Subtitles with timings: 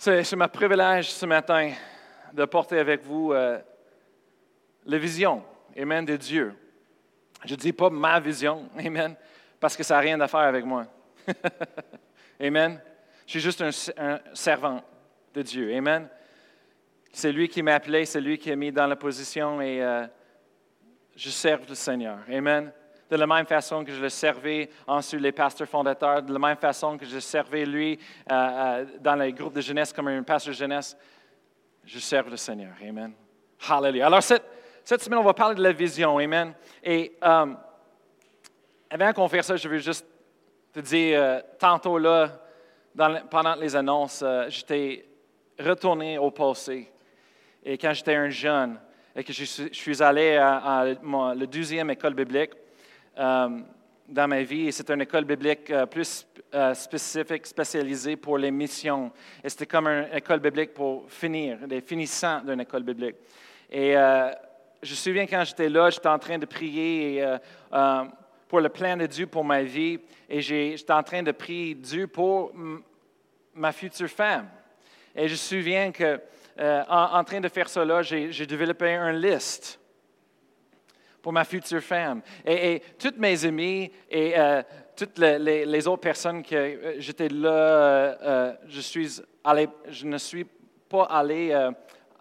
[0.00, 1.72] C'est ma privilège ce matin
[2.32, 3.58] de porter avec vous euh,
[4.86, 5.42] la vision,
[5.76, 6.54] Amen, de Dieu.
[7.44, 9.16] Je ne dis pas ma vision, Amen,
[9.58, 10.86] parce que ça n'a rien à faire avec moi.
[12.40, 12.80] Amen.
[13.26, 14.84] Je suis juste un, servant
[15.34, 15.74] de Dieu.
[15.74, 16.08] Amen.
[17.12, 20.06] C'est lui qui m'a appelé, c'est lui qui m'a mis dans la position et euh,
[21.16, 22.20] je sers le Seigneur.
[22.30, 22.72] Amen.
[23.10, 26.56] De la même façon que je le servais ensuite les pasteurs fondateurs, de la même
[26.58, 27.98] façon que je servais lui
[28.30, 30.94] euh, euh, dans les groupes de jeunesse comme un pasteur de jeunesse,
[31.84, 32.72] je sers le Seigneur.
[32.86, 33.14] Amen.
[33.66, 34.06] Hallelujah.
[34.06, 34.44] Alors, cette,
[34.84, 36.18] semaine, on va parler de la vision.
[36.18, 36.52] Amen.
[36.84, 37.46] Et euh,
[38.90, 40.06] avant qu'on fasse ça, je veux juste
[40.72, 42.42] te dire, tantôt là,
[43.30, 45.06] pendant les annonces, j'étais
[45.58, 46.92] retourné au passé.
[47.64, 48.78] Et quand j'étais un jeune,
[49.16, 52.52] et que je suis, allé à, à mon- la deuxième école biblique
[53.18, 58.50] dans ma vie, et c'est une école biblique euh, plus euh, spécifique, spécialisée pour les
[58.50, 59.12] missions.
[59.44, 63.16] Et c'était comme une école biblique pour finir, les finissants d'une école biblique.
[63.70, 64.30] Et euh,
[64.82, 67.36] je me souviens quand j'étais là, j'étais en train de prier euh,
[67.72, 68.04] euh,
[68.48, 72.06] pour le plan de Dieu pour ma vie, et j'étais en train de prier Dieu
[72.06, 72.52] pour
[73.54, 74.48] ma future femme.
[75.14, 76.18] Et je me souviens que
[76.58, 79.77] euh, en, en train de faire cela, j'ai développé une liste
[81.28, 82.22] pour ma future femme.
[82.42, 84.62] Et, et toutes mes amies et euh,
[84.96, 90.46] toutes les, autres personnes que euh, j'étais là, euh, je, suis allé, je ne suis
[90.88, 91.52] pas allé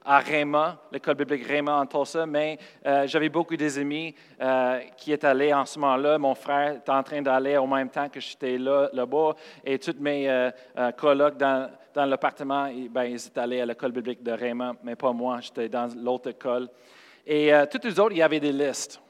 [0.03, 2.59] à Réma, l'école biblique Réma en Tulsa, mais
[3.05, 6.17] j'avais beaucoup des amis euh, qui étaient allés en ce moment-là.
[6.17, 9.35] Mon frère était en train d'aller au même temps que j'étais là, là-bas.
[9.63, 10.51] Et tous mes
[10.97, 15.13] colocs dans, dans l'appartement, ben, ils étaient allés à l'école biblique de Réma, mais pas
[15.13, 15.39] moi.
[15.39, 16.67] J'étais dans l'autre école.
[17.29, 19.01] Et euh, tous les autres, il y avait des listes.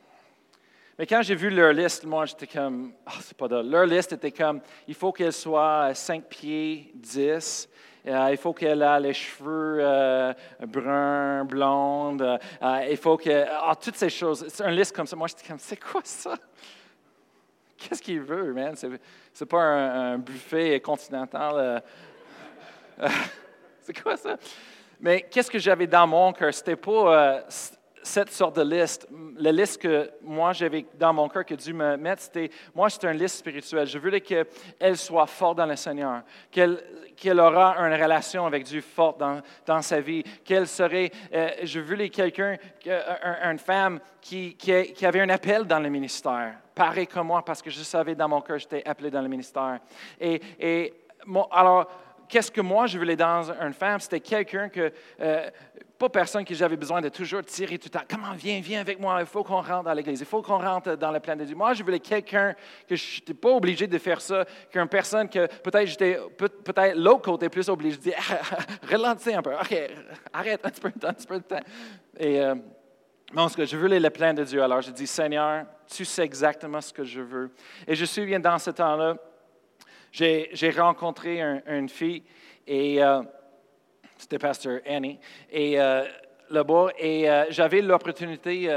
[0.98, 3.68] Mais quand j'ai vu leur liste, moi, j'étais comme, Ah, c'est pas drôle.
[3.70, 7.70] Leur liste était comme, il faut qu'elle soit 5 pieds 10.
[8.08, 10.34] euh, il faut qu'elle ait les cheveux euh,
[10.66, 12.24] bruns, blondes.
[12.24, 13.46] euh, euh, il faut que.
[13.48, 14.46] Ah, toutes ces choses.
[14.50, 15.16] C'est une liste comme ça.
[15.16, 16.36] Moi, j'étais comme, c'est quoi ça?
[17.78, 18.74] Qu'est-ce qu'il veut, man?
[19.32, 21.54] C'est, pas un, buffet continental.
[21.56, 21.80] euh,
[23.04, 23.08] euh,
[23.84, 24.36] c'est quoi ça?
[25.00, 26.52] Mais qu'est-ce que j'avais dans mon cœur?
[26.52, 27.42] C'était pas euh,
[28.08, 29.08] cette sorte de liste.
[29.38, 33.04] La liste que moi j'avais dans mon cœur que Dieu me mette, c'était, moi, c'est
[33.04, 33.86] une liste spirituelle.
[33.86, 39.20] Je voulais qu'elle soit forte dans le Seigneur, qu'elle, aura une relation avec Dieu forte
[39.20, 44.56] dans, dans sa vie, qu'elle serait, euh, je voulais quelqu'un, que- un- une femme qui,
[44.56, 48.30] qui, avait un appel dans le ministère, pareil comme moi, parce que je savais dans
[48.30, 49.80] mon cœur, j'étais appelé dans le ministère.
[50.20, 50.94] Et, et
[51.52, 51.88] alors,
[52.28, 54.00] qu'est-ce que moi je voulais dans une femme?
[54.00, 55.50] C'était quelqu'un que, euh,
[55.98, 58.06] pas personne que j'avais besoin de toujours tirer tout le temps.
[58.10, 60.96] Comment, viens, viens avec moi, il faut qu'on rentre à l'église, il faut qu'on rentre
[60.96, 61.56] dans le plan de Dieu.
[61.56, 62.54] Moi, je voulais quelqu'un
[62.88, 66.96] que je n'étais pas obligé de faire ça, qu'une personne que peut-être j'étais, peut- peut-être
[66.98, 68.18] l'autre côté plus obligé de dire,
[68.90, 69.76] ralentis un peu, OK,
[70.32, 71.62] arrête un petit peu de temps, un petit peu de temps.
[72.20, 72.56] Et, euh,
[73.50, 74.62] ce que je voulais le plan de Dieu.
[74.62, 77.52] Alors, je dis, Seigneur, tu sais exactement ce que je veux.
[77.88, 79.16] Et je me souviens dans ce temps-là,
[80.18, 82.24] j'ai rencontré un- une fille
[82.66, 83.22] et euh,
[84.18, 85.20] c'était Pasteur Annie.
[85.52, 86.04] Et euh,
[86.50, 88.68] là-bas, et euh, j'avais l'opportunité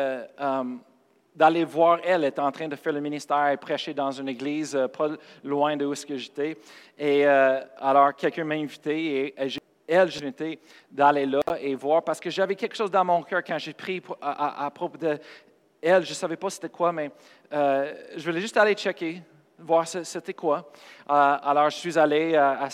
[1.34, 2.24] d'aller voir elle.
[2.24, 5.08] Elle était en train de faire le ministère et prêcher dans une église pas
[5.44, 6.56] loin de où j'étais.
[6.98, 9.34] Et alors, quelqu'un m'a invité et,
[9.88, 10.58] elle, j'ai invité
[10.90, 14.02] d'aller là et voir parce que j'avais quelque chose dans mon cœur quand j'ai pris
[14.20, 15.18] à, à- propos de
[15.82, 16.04] elle.
[16.04, 17.10] Je ne savais pas c'était quoi, mais
[17.50, 19.22] je voulais juste aller checker,
[19.60, 20.70] voir c'était quoi.
[21.08, 22.68] Euh, alors, je suis allé à, à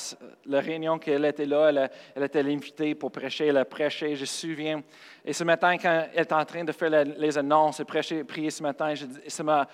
[0.47, 1.91] la réunion qu'elle était là.
[2.15, 3.47] Elle, était invitée pour prêcher.
[3.47, 4.83] Elle a prêché, je me souviens.
[5.25, 8.51] Et ce matin, quand elle était en train de faire les annonces et prêcher, prier
[8.51, 8.95] ce matin,
[9.27, 9.67] ça m'a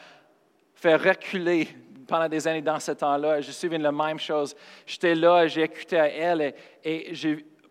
[0.75, 1.69] fait reculer
[2.07, 3.41] pendant des années dans ce temps-là.
[3.41, 4.55] Je me souviens de la même chose.
[4.87, 6.55] J'étais là, j'ai écouté à elle.
[6.85, 7.13] Et,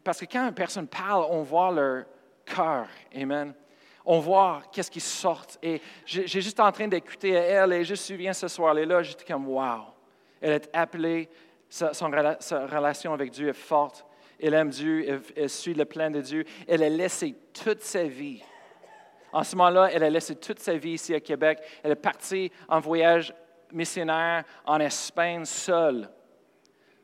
[0.04, 2.06] parce que quand une personne parle, on voit leur
[2.46, 2.88] cœur.
[3.16, 3.54] Amen.
[4.06, 5.46] On voit qu'est-ce qui sort.
[5.62, 7.74] Et j'ai juste en train d'écouter elle.
[7.74, 9.82] Et je me souviens ce soir-là, j'étais comme, wow.
[10.40, 11.30] Elle est appelée,
[11.70, 14.06] sa, son relation avec Dieu est forte.
[14.42, 16.46] Elle aime Dieu, elle, elle suit le plan de Dieu.
[16.68, 18.42] Elle a laissé toute sa vie
[19.34, 21.60] en ce moment-là, elle a laissé toute sa vie ici à Québec.
[21.84, 23.34] Elle est partie en voyage
[23.72, 26.10] missionnaire en Espagne seule,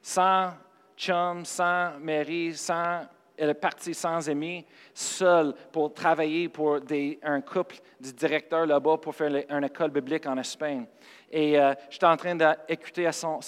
[0.02, 0.52] sans
[0.98, 3.04] chum, sans mari, sans,
[3.38, 6.80] elle est partie sans amis, seule pour travailler pour
[7.24, 10.86] un couple de directeurs là-bas pour faire une école biblique en Espagne.
[11.32, 13.40] Et euh, j'étais en train d'écouter à son,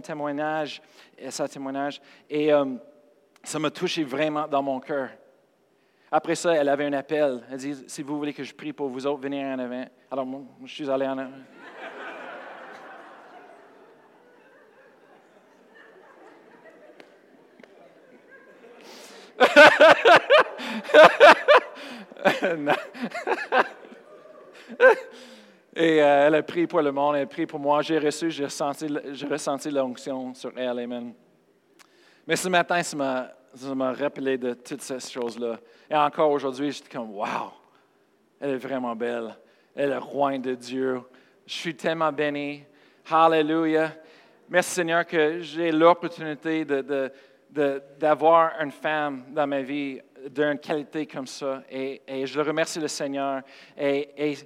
[0.00, 0.80] témoignage,
[1.18, 2.64] et euh,
[3.42, 5.10] ça m'a touché vraiment dans mon cœur.
[6.10, 7.42] Après ça, elle avait un appel.
[7.50, 9.84] Elle dit Si vous voulez que je prie pour vous autres, venez en avant.
[10.10, 10.26] Alors,
[10.64, 11.55] je suis allé en avant.
[25.78, 27.82] Et euh, elle a prié pour le monde, elle a prié pour moi.
[27.82, 30.78] J'ai reçu, j'ai ressenti, j'ai ressenti l'onction sur elle.
[30.78, 31.12] Amen.
[32.26, 35.58] Mais ce matin, ça m'a, ça m'a rappelé de toutes ces choses-là.
[35.90, 37.52] Et encore aujourd'hui, j'étais comme, wow,
[38.40, 39.36] elle est vraiment belle.
[39.74, 41.02] Elle est roi de Dieu.
[41.46, 42.64] Je suis tellement béni.
[43.10, 43.92] Hallelujah.
[44.48, 47.10] Merci Seigneur que j'ai l'opportunité de,
[47.98, 51.62] d'avoir une femme dans ma vie d'une qualité comme ça.
[51.70, 53.42] Et, et, je remercie le Seigneur.
[53.76, 54.36] Et,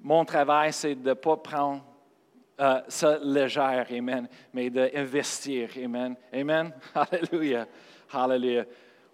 [0.00, 1.84] mon travail, c'est de ne pas prendre
[2.60, 6.16] euh, ça légère, Amen, mais d'investir, Amen.
[6.32, 6.72] Amen.
[6.94, 7.66] Hallelujah.
[8.12, 8.64] Hallelujah.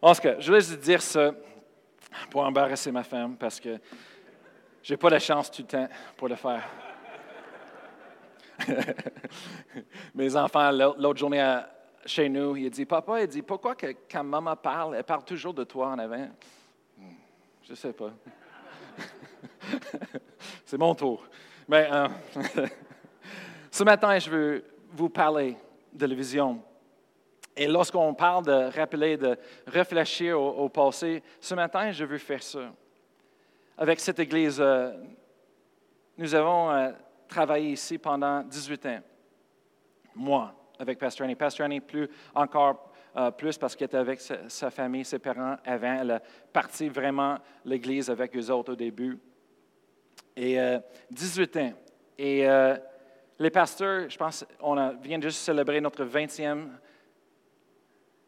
[0.01, 1.33] En tout cas, je voulais dire ça
[2.31, 3.79] pour embarrasser ma femme parce que
[4.83, 6.67] je n'ai pas la chance tout le temps pour le faire.
[10.15, 11.61] Mes enfants, l'autre journée
[12.09, 15.55] chez nous, il dit Papa, il dit Pourquoi que, quand maman parle, elle parle toujours
[15.55, 16.29] de toi en avant?
[16.97, 17.13] Hmm,
[17.63, 18.11] Je ne sais pas.
[20.65, 21.25] C'est mon tour.
[21.69, 22.09] Mais euh,
[23.71, 25.57] ce matin, je veux vous parler
[25.93, 26.63] de la vision.
[27.57, 32.73] Et lorsqu'on parle de rappeler, de réfléchir au, passé, ce matin, je veux faire ça.
[33.77, 34.93] Avec cette Église, euh,
[36.17, 36.93] nous avons euh,
[37.29, 39.01] travaillé ici pendant 18 ans.
[40.15, 41.35] Moi, avec Pastor Annie.
[41.35, 42.93] Pastor Annie, plus, encore
[43.37, 46.01] plus parce qu'elle était avec sa, famille, ses parents avant.
[46.01, 46.23] Elle a
[46.53, 49.19] parti vraiment l'Église avec eux autres au début
[50.39, 50.79] et
[51.11, 51.73] 18 euh, ans.
[52.17, 52.77] Et euh,
[53.39, 56.69] les pasteurs, je pense, on vient juste célébrer notre 20e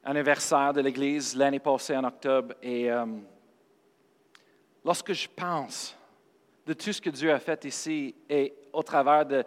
[0.05, 2.55] anniversaire de l'Église l'année passée en octobre.
[2.63, 3.07] Et euh,
[4.85, 5.97] lorsque je pense
[6.67, 9.45] de tout ce que Dieu a fait ici et au travers de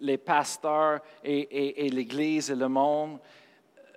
[0.00, 3.18] les pasteurs et, l'Église et le monde,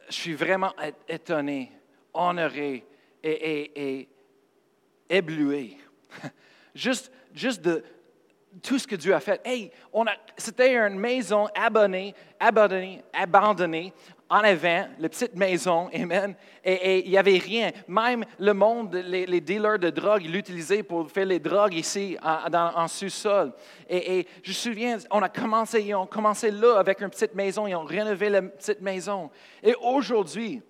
[0.10, 0.74] je suis vraiment
[1.08, 1.72] étonné,
[2.14, 2.86] honoré
[3.24, 4.10] et, et.
[6.76, 7.84] Juste, juste de,
[8.62, 9.42] tout ce que Dieu a fait.
[9.46, 9.72] Hey,
[10.38, 13.94] c'était une maison abonnée, abandonnée, abandonnée
[14.30, 16.36] en avant, la petite maison, amen.
[16.64, 17.72] Et il n'y avait rien.
[17.88, 22.88] Même le monde, les, dealers de drogue, ils l'utilisaient pour faire les drogues ici, en,
[22.88, 23.54] sous-sol.
[23.90, 27.66] Et, je me souviens, on a commencé, ils ont commencé là avec une petite maison,
[27.66, 29.32] ils ont rénové la petite maison.
[29.64, 30.62] Et aujourd'hui,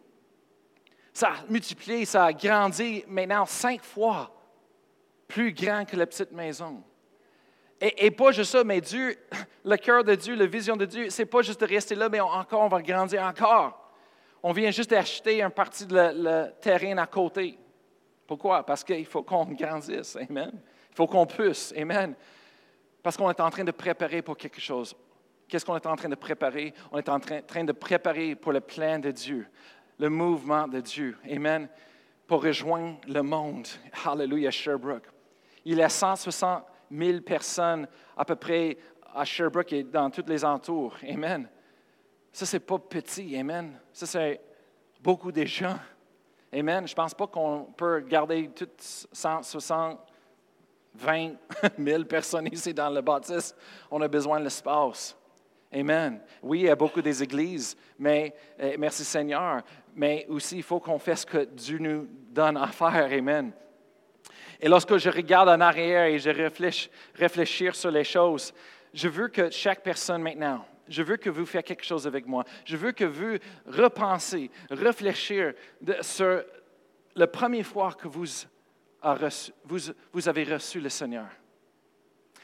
[1.11, 4.31] ça a multiplié, ça a grandi maintenant cinq fois
[5.27, 6.81] plus grand que la petite maison.
[7.81, 9.15] Et, pas juste ça, mais Dieu,
[9.63, 12.19] le cœur de Dieu, la vision de Dieu, c'est pas juste de rester là, mais
[12.19, 13.91] encore, on va grandir encore.
[14.43, 17.57] On vient juste d'acheter un partie de le, terrain à côté.
[18.27, 18.65] Pourquoi?
[18.65, 20.17] Parce qu'il faut qu'on grandisse.
[20.17, 20.51] Amen.
[20.91, 21.73] Il faut qu'on puisse.
[21.77, 22.15] Amen.
[23.01, 24.93] Parce qu'on est en train de préparer pour quelque chose.
[25.47, 26.73] Qu'est-ce qu'on est en train de préparer?
[26.91, 29.47] On est en train, train de préparer pour le plan de Dieu,
[29.97, 31.17] le mouvement de Dieu.
[31.29, 31.67] Amen.
[32.27, 33.67] Pour rejoindre le monde.
[34.05, 35.07] Hallelujah, Sherbrooke.
[35.65, 38.77] Il y a 160 000 personnes à peu près
[39.13, 40.95] à Sherbrooke et dans tous les entours.
[41.07, 41.47] Amen.
[42.31, 43.38] Ça, c'est pas petit.
[43.38, 43.80] Amen.
[43.91, 44.41] Ça, c'est
[45.01, 45.77] beaucoup de gens.
[46.53, 46.88] Amen.
[46.88, 50.00] Je pense pas qu'on peut garder toutes 160,
[50.95, 51.31] 20
[51.77, 53.56] 000 personnes ici dans le bâtisse.
[53.89, 55.15] On a besoin de l'espace.
[55.71, 56.19] Amen.
[56.42, 59.62] Oui, il y a beaucoup des églises, mais eh, merci Seigneur.
[59.95, 63.11] Mais aussi, il faut qu'on fasse ce que Dieu nous donne à faire.
[63.11, 63.52] Amen.
[64.59, 66.30] Et lorsque je regarde en arrière et je
[67.16, 68.54] réfléchis, sur les choses,
[68.94, 72.44] je veux que chaque personne maintenant, je veux que vous fassiez quelque chose avec moi.
[72.66, 73.37] Je veux que vous
[73.68, 75.54] repensez, réfléchir
[76.01, 76.44] sur
[77.16, 78.28] la première fois que vous,
[80.28, 81.28] avez reçu le Seigneur.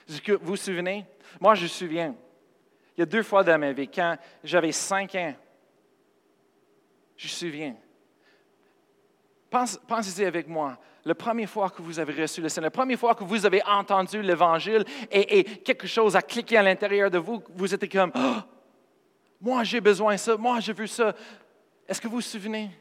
[0.07, 1.05] Vous vous souvenez?
[1.39, 2.15] Moi, je me souviens.
[2.95, 5.35] Il y a deux fois dans ma vie, quand j'avais cinq ans,
[7.17, 7.75] je me souviens.
[9.49, 10.77] Pensez-y avec moi.
[11.05, 13.63] La première fois que vous avez reçu le Seigneur, la première fois que vous avez
[13.63, 18.37] entendu l'Évangile et, quelque chose a cliqué à l'intérieur de vous, vous étiez comme, oh,
[19.39, 21.13] moi j'ai besoin de ça, moi j'ai vu ça.
[21.87, 22.71] Est-ce que vous vous souvenez?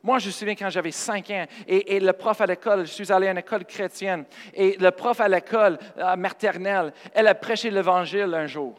[0.00, 3.10] Moi, je me souviens quand j'avais cinq ans et, le prof à l'école, je suis
[3.10, 5.76] allé à une école chrétienne, et le prof à l'école
[6.16, 8.78] maternelle, elle a prêché l'Évangile un jour.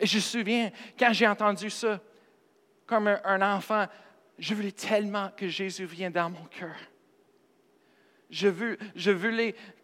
[0.00, 2.00] Et je me souviens, quand j'ai entendu ça,
[2.86, 3.86] comme un enfant,
[4.38, 6.76] je voulais tellement que Jésus vienne dans mon cœur.
[8.30, 9.10] Je veux, je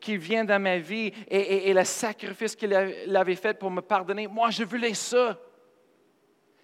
[0.01, 4.27] qu'il vienne dans ma vie et, le sacrifice qu'il avait fait pour me pardonner.
[4.27, 5.39] Moi, je voulais ça.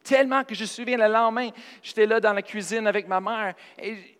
[0.02, 1.50] Tellement que je me souviens le lendemain,
[1.82, 4.18] j'étais là dans la cuisine avec ma mère et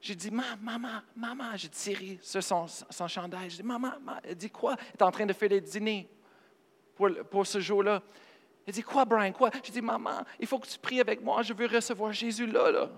[0.00, 3.50] j'ai dit, maman, maman, maman, j'ai tiré sur son, son chandail.
[3.50, 4.76] J'ai dit, maman, maman, elle dit quoi?
[4.78, 6.08] Elle est en train de faire dîners
[6.94, 8.02] pour, pour ce jour-là.
[8.68, 9.48] Elle dit, quoi, Brian, quoi?
[9.64, 12.70] J'ai dit, maman, il faut que tu pries avec moi, je veux recevoir Jésus là,
[12.70, 12.90] là.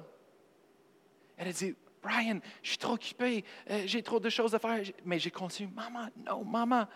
[1.36, 4.82] Elle a dit, Brian, je suis trop occupé, euh, j'ai trop de choses à faire.
[5.04, 6.88] Mais j'ai continué, maman, non, maman,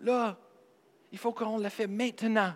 [0.00, 0.36] là,
[1.10, 2.52] il faut qu'on le fait maintenant.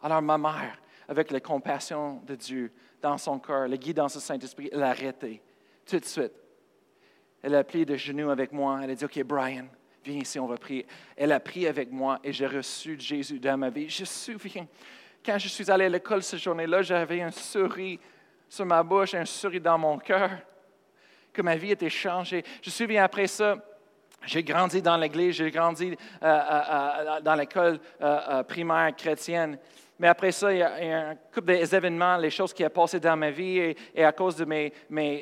[0.00, 4.68] Alors ma mère, avec la compassion de Dieu dans son cœur, le guidance du Saint-Esprit,
[4.70, 5.42] elle a arrêté
[5.86, 6.34] tout de suite.
[7.42, 8.78] Elle a plié de genoux avec moi.
[8.84, 9.66] Elle a dit, OK, Brian,
[10.08, 10.86] viens ici, on va prier.
[11.16, 13.88] Elle a prié avec moi et j'ai reçu Jésus dans ma vie.
[13.88, 14.66] Je me souviens,
[15.24, 17.98] quand je suis allé à l'école cette journée-là, j'avais un sourire
[18.48, 20.30] sur ma bouche, un sourire dans mon cœur,
[21.32, 22.42] que ma vie était changée.
[22.62, 23.56] Je me souviens après ça,
[24.24, 27.78] j'ai grandi dans l'église, j'ai grandi euh, euh, euh, dans l'école
[28.48, 29.58] primaire chrétienne.
[29.98, 33.16] Mais après ça, il y a, un couple d'événements, les choses qui ont passé dans
[33.16, 34.46] ma vie, et, à cause de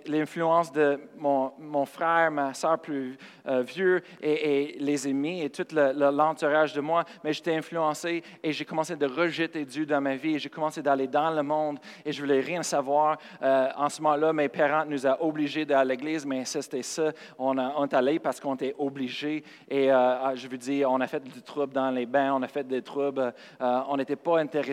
[0.06, 3.16] l'influence de mon, frère, ma soeur plus
[3.46, 8.64] euh, vieux, et, les amis, et tout l'entourage de moi, mais j'étais influencé, et j'ai
[8.66, 12.12] commencé de rejeter Dieu dans ma vie, et j'ai commencé d'aller dans le monde, et
[12.12, 13.16] je voulais rien savoir.
[13.42, 17.12] Euh, en ce moment-là, mes parents nous ont obligés d'aller à l'église, mais c'était ça,
[17.38, 21.22] on, est allé parce qu'on était obligés, et euh, je veux dire, on a fait
[21.22, 24.65] du trouble dans les bains, on a fait des troubles, on n'était pas intéressés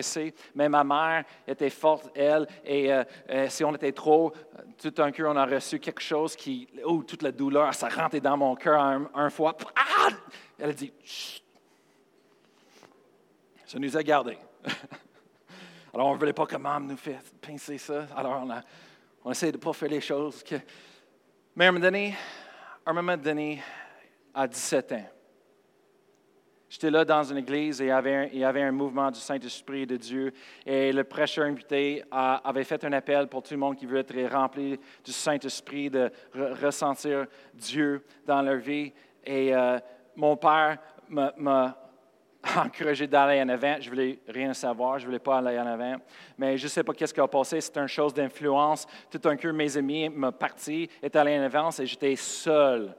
[0.54, 4.32] mais ma mère était forte, elle, et euh, euh, si on était trop,
[4.80, 8.20] tout un cœur, on a reçu quelque chose qui, oh, toute la douleur, ça rentrait
[8.20, 8.80] dans mon cœur
[9.14, 9.56] un, fois.
[9.76, 10.08] Ah!
[10.58, 10.92] Elle a dit,
[13.66, 14.38] ça nous a gardés.
[15.94, 18.06] Alors, on ne voulait pas que maman nous fasse pincer ça.
[18.16, 18.62] Alors, on, a,
[19.24, 20.42] on essaie de ne pas faire les choses.
[20.42, 20.56] Que...
[21.54, 22.12] Mais un moment
[22.86, 23.62] un moment donné,
[24.34, 25.06] à 17 ans,
[26.68, 30.32] J'étais là dans une église et il y avait un, mouvement du Saint-Esprit de Dieu.
[30.66, 34.32] Et le prêcheur invité avait fait un appel pour tout le monde qui veut être
[34.32, 38.92] rempli du Saint-Esprit, de ressentir Dieu dans leur vie.
[39.24, 39.78] Et euh,
[40.16, 40.78] mon père
[41.08, 41.76] m'a
[42.56, 43.76] encouragé d'aller en avant.
[43.80, 45.96] Je voulais rien savoir, je voulais pas aller en avant.
[46.36, 47.60] Mais je ne sais pas qu'est-ce qui a passé.
[47.60, 48.86] C'est une chose d'influence.
[49.10, 52.94] Tout un cœur, mes amis m'ont parti, est allé en avant et j'étais seul.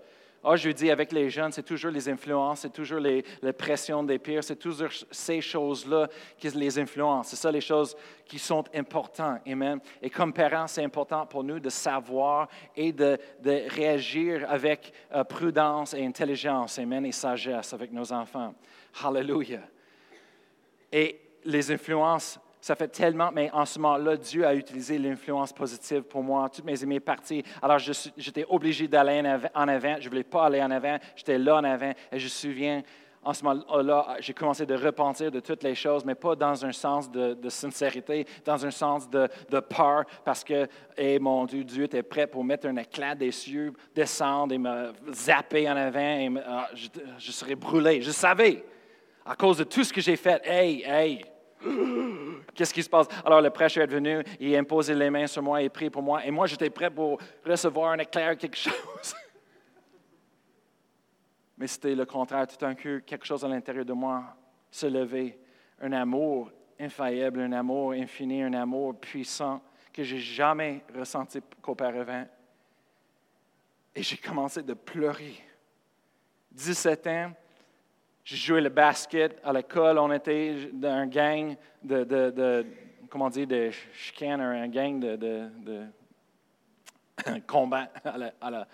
[0.47, 3.23] Ah, je dis avec les jeunes, c'est toujours les influences, c'est toujours les,
[3.57, 7.31] pressions des pires, c'est toujours ces choses-là qui les influencent.
[7.31, 7.97] C'est ça les choses
[8.27, 9.41] qui sont importantes.
[9.47, 9.79] Amen.
[10.03, 15.95] Et comme parents, c'est important pour nous de savoir et de, réagir avec euh, prudence
[15.95, 18.53] et intelligence, amen, et sagesse avec nos enfants.
[19.03, 19.63] Hallelujah.
[20.91, 26.01] Et les influences ça fait tellement, mais en ce moment-là, Dieu a utilisé l'influence positive
[26.01, 26.49] pour moi.
[26.49, 27.43] Toutes mes amis parties.
[27.61, 29.21] Alors, j'étais obligé d'aller
[29.53, 29.97] en avant.
[29.99, 30.97] Je ne voulais pas aller en avant.
[31.15, 31.93] J'étais là en avant.
[32.11, 32.81] Et je me souviens,
[33.21, 36.71] en ce moment-là, j'ai commencé de repentir de toutes les choses, mais pas dans un
[36.71, 39.29] sens de, sincérité, dans un sens de,
[39.59, 40.67] peur, parce que,
[40.97, 44.91] et mon Dieu, Dieu était prêt pour mettre un éclat des cieux, descendre et me
[45.13, 46.87] zapper en avant, ah, je,
[47.19, 48.01] je serais brûlé.
[48.01, 48.65] Je savais,
[49.23, 50.41] à cause de tout ce que j'ai fait.
[50.43, 51.25] Hey, hey,
[52.53, 53.07] Qu'est-ce qui se passe?
[53.23, 56.01] Alors le prêcheur est venu, il a imposé les mains sur moi et prié pour
[56.01, 56.25] moi.
[56.25, 58.73] Et moi, j'étais prêt pour recevoir un éclair, quelque chose.
[61.57, 62.47] Mais c'était le contraire.
[62.47, 64.23] Tout un coup, quelque chose à l'intérieur de moi
[64.69, 65.37] se levait.
[65.81, 72.25] Un amour infaillible, un amour infini, un amour puissant que j'ai jamais ressenti qu'auparavant.
[73.95, 75.35] Et j'ai commencé de pleurer.
[76.51, 77.31] 17 ans,
[78.25, 79.99] j'ai joué le basket à l'école.
[79.99, 82.65] On était dans un gang de,
[83.07, 85.81] comment dire, de chicane, un gang de, de
[87.47, 88.65] combat à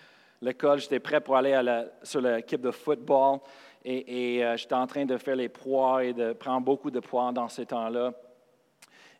[0.42, 0.80] l'école.
[0.80, 1.60] J'étais prêt pour aller
[2.02, 3.40] sur l'équipe de football
[3.84, 7.34] et, euh, j'étais en train de faire les poids et de prendre beaucoup de poids
[7.34, 8.14] dans ce temps-là.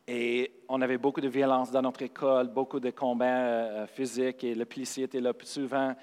[0.08, 4.56] Et on avait beaucoup de violence dans notre école, beaucoup de combats euh, physiques et
[4.56, 5.94] le policier était là plus souvent.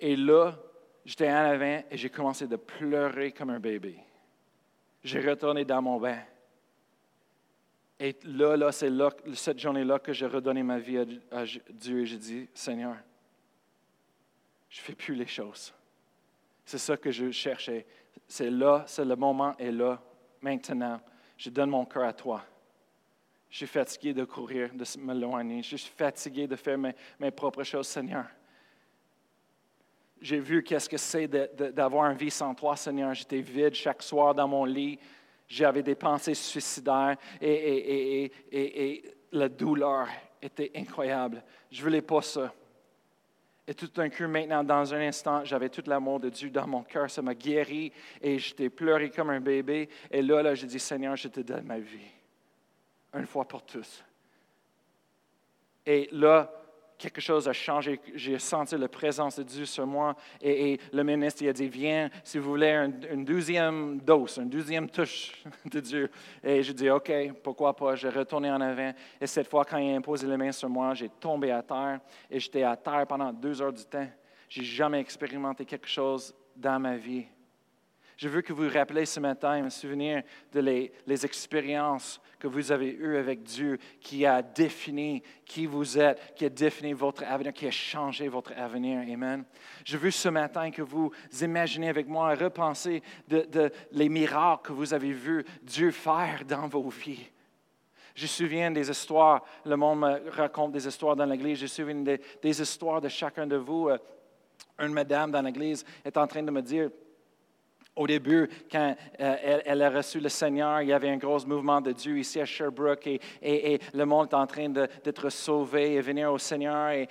[0.00, 0.54] Et là,
[1.08, 3.98] J'étais en avant et j'ai commencé de pleurer comme un bébé.
[5.02, 6.20] J'ai retourné dans mon bain.
[7.98, 10.98] Et là, là c'est là, cette journée-là que j'ai redonné ma vie
[11.30, 12.94] à, Dieu et j'ai dit, Seigneur,
[14.68, 15.72] je ne fais plus les choses.
[16.66, 17.86] C'est ça que je cherchais.
[18.26, 20.02] C'est là, c'est le moment est là,
[20.42, 21.00] maintenant.
[21.38, 22.44] Je donne mon cœur à toi.
[23.48, 25.62] Je suis fatigué de courir, de m'éloigner.
[25.62, 28.26] Je suis fatigué de faire mes propres choses, Seigneur
[30.20, 33.14] j'ai vu qu'est-ce que c'est d'avoir une vie sans toi, Seigneur.
[33.14, 34.98] J'étais vide chaque soir dans mon lit.
[35.46, 38.32] J'avais des pensées suicidaires et,
[39.32, 40.08] la douleur
[40.40, 41.42] était incroyable.
[41.70, 42.52] Je ne voulais pas ça.
[43.66, 46.82] Et tout d'un coup, maintenant, dans un instant, j'avais tout l'amour de Dieu dans mon
[46.82, 47.10] cœur.
[47.10, 49.90] Ça m'a guéri et j'étais pleuré comme un bébé.
[50.10, 52.08] Et là, là, j'ai dit, Seigneur, je te donne ma vie.
[53.12, 54.02] Une fois pour tous.
[55.84, 56.50] Et là,
[56.98, 58.00] quelque chose a changé.
[58.14, 60.16] J'ai senti la présence de Dieu sur moi.
[60.42, 64.90] Et, le ministre il a dit, viens, si vous voulez, une, douzième dose, une douzième
[64.90, 65.32] touche
[65.64, 66.10] de Dieu.
[66.42, 67.10] Et je dis, OK,
[67.42, 67.94] pourquoi pas?
[67.94, 68.92] J'ai retourné en avant.
[69.20, 72.00] Et cette fois, quand il a imposé les mains sur moi, j'ai tombé à terre.
[72.28, 74.08] Et j'étais à terre pendant deux heures du temps.
[74.48, 77.26] J'ai jamais expérimenté quelque chose dans ma vie
[78.18, 82.72] je veux que vous vous rappelez ce matin, me souvenir de les, expériences que vous
[82.72, 87.52] avez eues avec Dieu, qui a défini qui vous êtes, qui a défini votre avenir,
[87.52, 88.98] qui a changé votre avenir.
[88.98, 89.44] Amen.
[89.84, 94.72] Je veux ce matin que vous imaginez avec moi, repenser de, de les miracles que
[94.72, 97.30] vous avez vus Dieu faire dans vos vies.
[98.16, 101.68] Je me souviens des histoires, le monde me raconte des histoires dans l'Église, je me
[101.68, 103.90] souviens des, des histoires de chacun de vous.
[103.90, 103.98] Euh,
[104.80, 106.90] une madame dans l'Église est en train de me dire,
[107.98, 111.80] au début, quand euh, elle, a reçu le Seigneur, il y avait un gros mouvement
[111.80, 113.08] de Dieu ici à Sherbrooke
[113.42, 116.90] et, le monde est en train d'être sauvé et venir au Seigneur.
[116.90, 117.08] Et,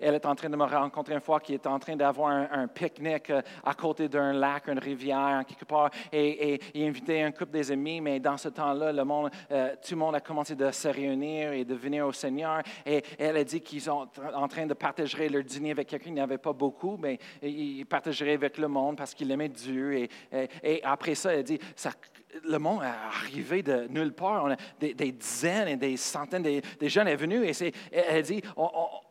[0.00, 2.68] elle est en train de me rencontrer une fois qui est en train d'avoir un,
[2.68, 5.90] pique-nique euh, à côté d'un lac, une rivière, quelque part.
[6.12, 8.92] Et, il invitait un couple des amis, mais dans ce temps-là,
[9.50, 12.62] euh, tout le monde a commencé de se réunir et de venir au Seigneur.
[12.84, 16.10] Et elle a dit qu'ils sont en train de partager leur dîner avec quelqu'un.
[16.10, 20.08] Il n'y avait pas beaucoup, mais ils partageraient avec le monde parce qu'ils aimaient Dieu.
[20.32, 21.58] Et, après ça, elle dit,
[22.44, 24.44] le monde est arrivé de nulle part.
[24.44, 28.42] On a des, dizaines et des centaines de, jeunes sont venus et elle dit,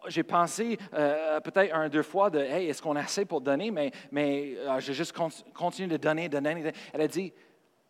[0.08, 3.92] j'ai pensé euh, peut-être un, deux fois de, est-ce qu'on a assez pour donner, mais,
[4.12, 5.16] mais euh, j'ai juste
[5.54, 6.74] continué de donner, donner.
[6.94, 7.34] Elle a dit,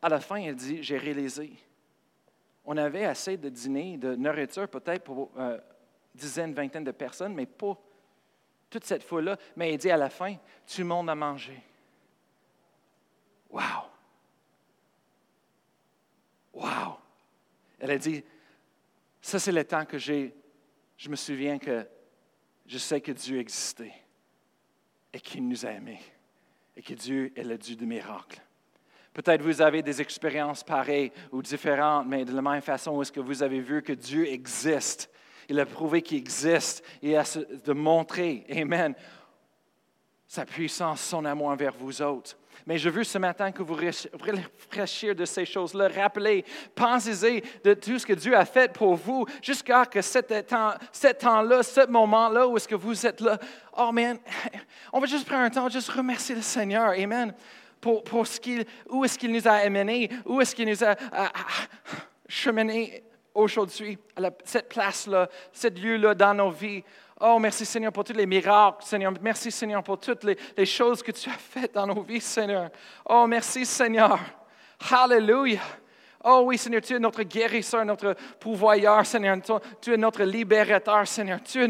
[0.01, 1.51] à la fin, elle dit, j'ai réalisé,
[2.63, 5.57] on avait assez de dîner, de nourriture peut-être pour euh,
[6.13, 7.77] dizaines, vingtaines de personnes, mais pas
[8.69, 9.37] toute cette fois-là.
[9.55, 11.61] Mais elle dit à la fin, tout le monde a mangé.
[13.55, 13.89] Wow!
[16.53, 16.97] Wow!
[17.79, 18.21] Elle a dit,
[19.21, 20.35] ça c'est le temps que j'ai,
[20.97, 21.87] je me souviens que
[22.65, 23.93] je sais que Dieu existait
[25.13, 26.01] et qu'il nous a aimés
[26.75, 28.41] et que Dieu est le Dieu de miracles.
[29.13, 33.21] Peut-être vous avez des expériences pareilles ou différentes, mais de la même façon, est-ce que
[33.21, 35.09] vous avez vu que Dieu existe?
[35.47, 38.93] Il a prouvé qu'il existe et a de montrer, Amen,
[40.27, 42.37] sa puissance, son amour envers vous autres.
[42.65, 45.89] Mais je veux ce matin que vous réfléchir de ces choses-là.
[45.95, 51.63] Rappelez, pensez-y de tout ce que Dieu a fait pour vous jusqu'à que cet temps-là,
[51.63, 53.37] ce moment-là où est-ce que vous êtes là.
[53.77, 54.17] Oh man,
[54.93, 56.89] on va juste prendre un temps, juste remercier le Seigneur.
[56.89, 57.33] Amen.
[57.81, 60.95] Pour, pour ce qu'il, où est-ce qu'il nous a amenés, où est-ce qu'il nous a,
[62.27, 66.83] cheminés aujourd'hui, à cette place-là, ce lieu-là dans nos vies.
[67.19, 69.13] Oh, merci Seigneur pour tous les miracles, Seigneur.
[69.21, 72.69] Merci Seigneur pour toutes les, choses que tu as faites dans nos vies, Seigneur.
[73.05, 74.19] Oh, merci Seigneur.
[74.91, 75.61] Hallelujah.
[76.25, 79.37] Oh oui, Seigneur, tu es notre guérisseur, notre pourvoyeur, Seigneur.
[79.79, 81.41] Tu es notre libérateur, Seigneur.
[81.41, 81.67] Tu es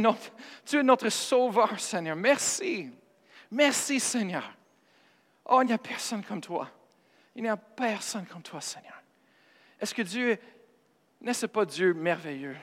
[0.84, 2.16] notre, sauveur, Seigneur.
[2.16, 2.90] Merci.
[3.52, 4.52] Merci, Seigneur.
[5.46, 6.68] Oh, il n'y a personne comme toi.
[7.36, 9.00] Il n'y a personne comme toi, Seigneur.
[9.80, 10.40] Est-ce que Dieu
[11.22, 12.56] n'est-ce pas Dieu merveilleux?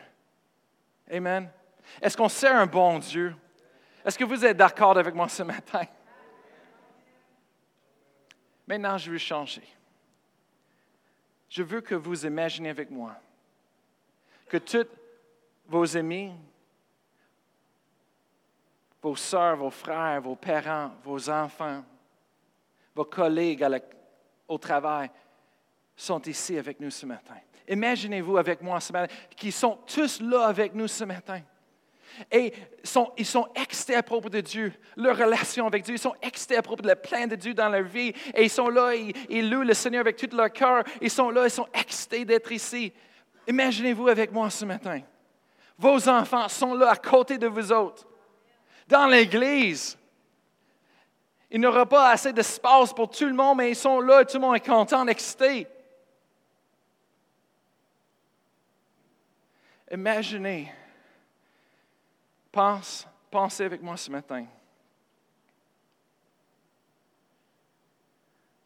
[1.10, 1.48] Amen.
[2.00, 3.34] Est-ce qu'on sert un bon Dieu?
[4.04, 5.84] Est-ce que vous êtes d'accord avec moi ce matin?
[8.66, 9.66] Maintenant, je veux changer.
[11.48, 13.14] Je veux que vous imaginez avec moi
[14.48, 14.86] que tous
[15.66, 16.32] vos amis,
[19.02, 21.84] vos soeurs, vos frères, vos parents, vos enfants,
[22.94, 23.66] vos collègues
[24.48, 25.10] au travail
[25.96, 27.36] sont ici avec nous ce matin.
[27.68, 31.42] Imaginez-vous avec moi ce matin, qu'ils sont tous là avec nous ce matin.
[32.30, 32.52] Et
[33.16, 35.94] ils sont excités à propos de Dieu, leur relation avec Dieu.
[35.94, 38.12] Ils sont excités à propos de la plein de Dieu dans leur vie.
[38.34, 40.84] Et ils sont là, ils, ils louent le Seigneur avec tout leur cœur.
[41.00, 42.92] Ils sont là, ils sont excités d'être ici.
[43.46, 45.00] Imaginez-vous avec moi ce matin.
[45.78, 48.06] Vos enfants sont là à côté de vous autres,
[48.86, 49.98] dans l'Église.
[51.50, 54.36] Il n'y aura pas assez d'espace pour tout le monde, mais ils sont là, tout
[54.36, 55.66] le monde est content, excité.
[59.90, 60.72] Imaginez,
[62.52, 64.46] pense, pensez avec moi ce matin.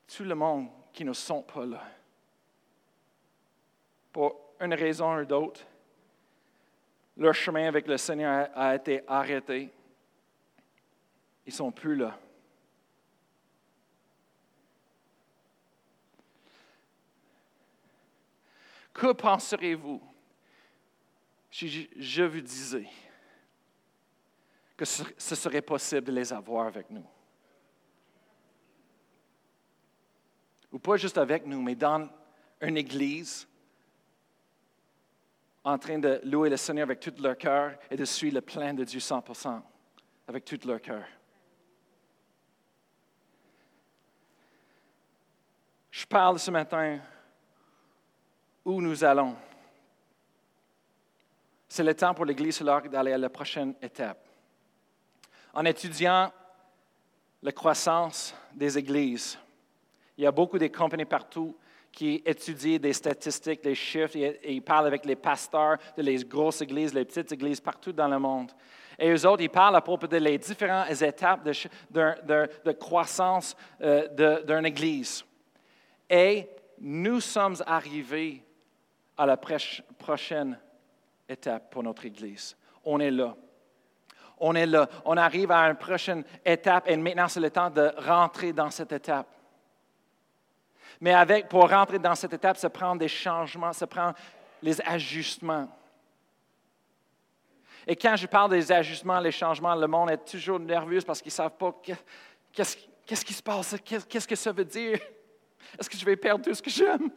[0.08, 1.82] Tout le monde qui ne sont pas là,
[4.12, 5.60] pour une raison ou d'autre,
[7.16, 9.70] leur chemin avec le Seigneur a été arrêté.
[11.46, 12.18] Ils ne sont plus là.
[18.92, 20.02] Que penserez-vous?
[21.50, 22.86] Si je vous disais
[24.76, 27.06] que ce serait possible de les avoir avec nous.
[30.70, 32.08] Ou pas juste avec nous, mais dans
[32.60, 33.48] une église,
[35.64, 38.72] en train de louer le Seigneur avec tout leur cœur et de suivre le plan
[38.74, 39.60] de Dieu 100%
[40.28, 41.04] avec tout leur cœur.
[45.90, 47.00] Je parle ce matin
[48.64, 49.34] où nous allons.
[51.68, 54.25] C'est le temps pour l'Église d'aller à la prochaine étape.
[55.56, 56.30] En étudiant
[57.42, 59.38] la croissance des églises,
[60.18, 61.56] il y a beaucoup de compagnies partout
[61.90, 66.60] qui étudient des statistiques, des chiffres, et, ils parlent avec les pasteurs de les grosses
[66.60, 68.52] églises, les petites églises partout dans le monde.
[68.98, 74.66] Et eux autres, ils parlent à propos de les différentes étapes de, croissance euh, d'une
[74.66, 75.24] église.
[76.10, 78.44] Et nous sommes arrivés
[79.16, 80.58] à la prochaine
[81.26, 82.54] étape pour notre Église.
[82.84, 83.34] On est là.
[84.38, 84.88] On est là.
[85.04, 88.92] On arrive à une prochaine étape et maintenant c'est le temps de rentrer dans cette
[88.92, 89.26] étape.
[91.00, 91.14] Mais
[91.48, 94.12] pour rentrer dans cette étape, ça prend des changements, ça prend
[94.62, 95.68] les ajustements.
[97.86, 101.30] Et quand je parle des ajustements, les changements, le monde est toujours nerveux parce qu'ils
[101.30, 101.74] ne savent pas
[102.52, 104.98] qu'est-ce qui se passe, qu'est-ce que ça veut dire?
[105.78, 107.10] Est-ce que je vais perdre tout ce que j'aime?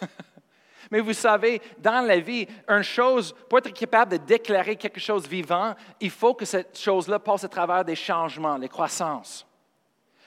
[0.90, 5.26] Mais vous savez, dans la vie, une chose, pour être capable de déclarer quelque chose
[5.28, 9.46] vivant, il faut que cette chose-là passe à travers des changements, les croissances.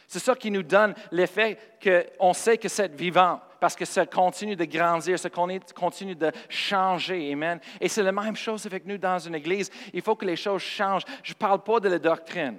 [0.08, 4.56] C'est ça qui nous donne l'effet qu'on sait que c'est vivant, parce que ça continue
[4.56, 7.32] de grandir, ça continue de changer.
[7.34, 7.60] Amen.
[7.82, 9.69] Et c'est la même chose avec nous dans une église.
[9.93, 11.06] Il faut que les choses changent.
[11.23, 12.58] Je ne parle pas de la doctrine.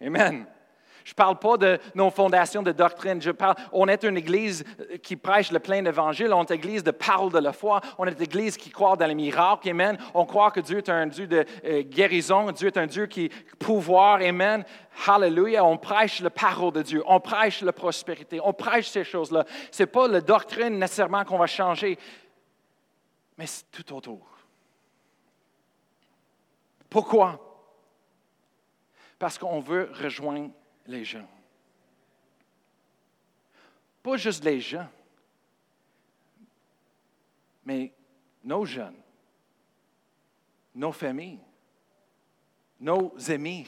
[0.00, 0.46] Amen.
[1.06, 3.22] Je ne parle pas de nos fondations de doctrine.
[3.22, 4.64] Je parle, on est une église
[5.04, 6.32] qui prêche le plein d'évangile.
[6.32, 7.80] On est une église de parole de la foi.
[7.96, 9.68] On est une église qui croit dans les miracles.
[9.68, 9.96] Amen.
[10.14, 12.50] On croit que Dieu est un Dieu de euh, guérison.
[12.50, 14.20] Dieu est un Dieu qui pouvoir.
[14.20, 14.64] Amen.
[15.06, 15.64] Hallelujah.
[15.64, 17.04] On prêche la parole de Dieu.
[17.06, 18.40] On prêche la prospérité.
[18.42, 19.44] On prêche ces choses-là.
[19.70, 21.96] Ce n'est pas la doctrine nécessairement qu'on va changer,
[23.38, 24.26] mais c'est tout autour.
[26.90, 27.38] Pourquoi?
[29.20, 30.50] Parce qu'on veut rejoindre
[30.88, 31.28] les gens.
[34.02, 34.88] Pas juste les gens,
[37.64, 37.92] mais
[38.44, 39.02] nos jeunes,
[40.74, 41.40] nos familles,
[42.78, 43.66] nos amis.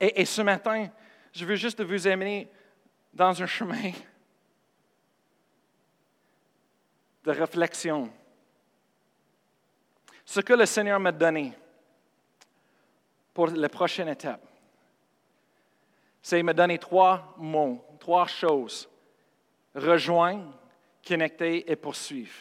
[0.00, 0.90] Et, ce matin,
[1.32, 2.48] je veux juste vous amener
[3.12, 3.92] dans un chemin
[7.22, 8.10] de réflexion.
[10.24, 11.52] Ce que le Seigneur m'a donné
[13.34, 14.53] pour la prochaine étape
[16.24, 18.88] c'est me donner trois mots, trois choses.
[19.74, 20.54] Rejoindre,
[21.06, 22.32] connecter et poursuivre.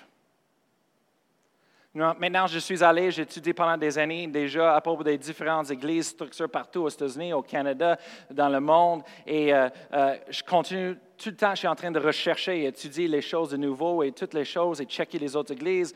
[1.94, 6.08] Maintenant, je suis allé, j'ai étudié pendant des années déjà à propos des différentes églises,
[6.08, 8.00] structures partout aux États-Unis, au Canada,
[8.32, 9.04] dans le monde.
[9.28, 12.68] Et euh, euh, je continue tout le temps, je suis en train de rechercher et
[12.68, 15.94] étudier les choses de nouveau et toutes les choses et checker les autres églises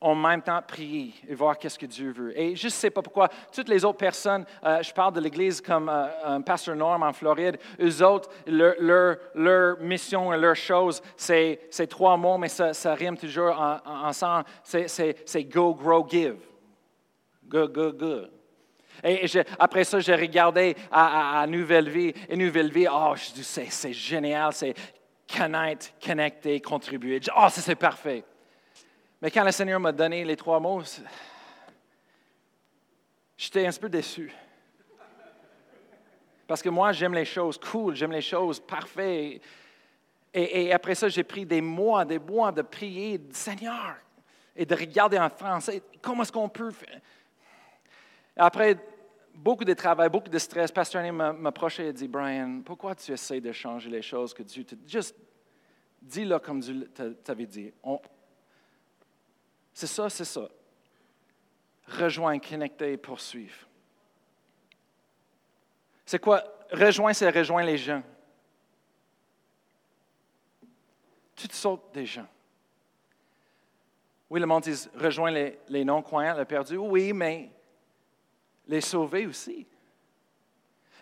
[0.00, 2.38] en même temps prier et voir qu'est-ce que Dieu veut.
[2.38, 5.60] Et je ne sais pas pourquoi, toutes les autres personnes, euh, je parle de l'Église
[5.60, 11.86] comme euh, un pasteur Norm en Floride, eux autres, leur, mission et leur chose, c'est
[11.88, 14.44] trois mots, mais ça, rime toujours ensemble.
[14.62, 16.36] C'est go, grow, give.
[17.46, 18.22] Go, go, go.
[19.02, 19.26] Et,
[19.58, 22.12] après ça, j'ai regardé à, Nouvelle Vie.
[22.28, 24.74] Et Nouvelle Vie, oh, je dis, c'est génial, c'est
[25.36, 27.20] connaître, connecter, contribuer.
[27.36, 28.24] Oh, ça c'est parfait.
[29.24, 30.82] Mais quand le Seigneur m'a donné les trois mots,
[33.38, 34.30] j'étais un peu déçu.
[36.46, 39.40] Parce que moi, j'aime les choses cool, j'aime les choses parfaites.
[40.34, 43.96] Et, après ça, j'ai pris des mois, des mois de prier, Seigneur,
[44.54, 47.00] et de regarder en français, comment est-ce qu'on peut faire?
[48.36, 48.76] Après
[49.32, 53.40] beaucoup de travail, beaucoup de stress, Pasteur m'a m'approchait et dit, Brian, pourquoi tu essaies
[53.40, 54.74] de changer les choses que Dieu te...
[54.86, 55.16] Juste
[56.02, 56.90] dis-le comme Dieu
[57.24, 57.72] t'avait dit.
[59.74, 60.48] C'est ça, c'est ça.
[61.88, 63.66] Rejoindre, connecter, poursuivre.
[66.06, 66.44] C'est quoi?
[66.70, 68.02] Rejoindre, c'est rejoindre les gens.
[71.34, 72.26] Toutes sortes de gens.
[74.30, 76.76] Oui, le monde dit rejoindre les, non-croyants, les perdus.
[76.76, 77.50] Oui, mais
[78.68, 79.66] les sauver aussi.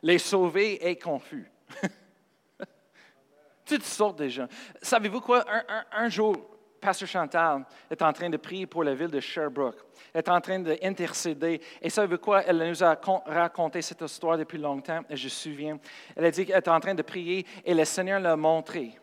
[0.03, 1.49] Les sauver est confus.
[3.67, 4.49] Toutes sortes de gens.
[4.81, 5.45] Savez-vous quoi?
[5.93, 6.52] un jour,
[6.83, 9.79] Pasteur Chantal est en train de prier pour la ville de Sherbrooke.
[10.13, 11.61] Est en train d'intercéder.
[11.81, 12.43] Et ça veut quoi?
[12.43, 15.79] Elle nous a raconté cette histoire depuis longtemps, et je me souviens.
[16.17, 18.99] Elle a dit qu'elle est en train de prier et le Seigneur l'a montré.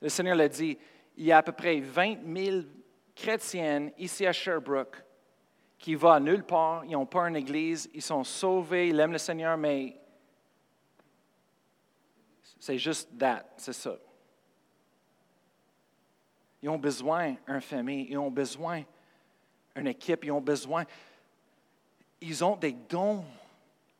[0.00, 0.78] Le Seigneur l'a dit,
[1.16, 2.56] il y a à peu près 20 000
[3.16, 5.02] chrétiennes ici à Sherbrooke
[5.78, 9.18] qui vont nulle part, ils n'ont pas une église, ils sont sauvés, ils aiment le
[9.18, 9.98] Seigneur, mais
[12.60, 13.96] c'est juste that, c'est ça.
[16.66, 18.82] Ils ont besoin d'une famille, ils ont besoin
[19.76, 20.84] d'une équipe, ils ont besoin.
[22.20, 23.24] Ils ont des dons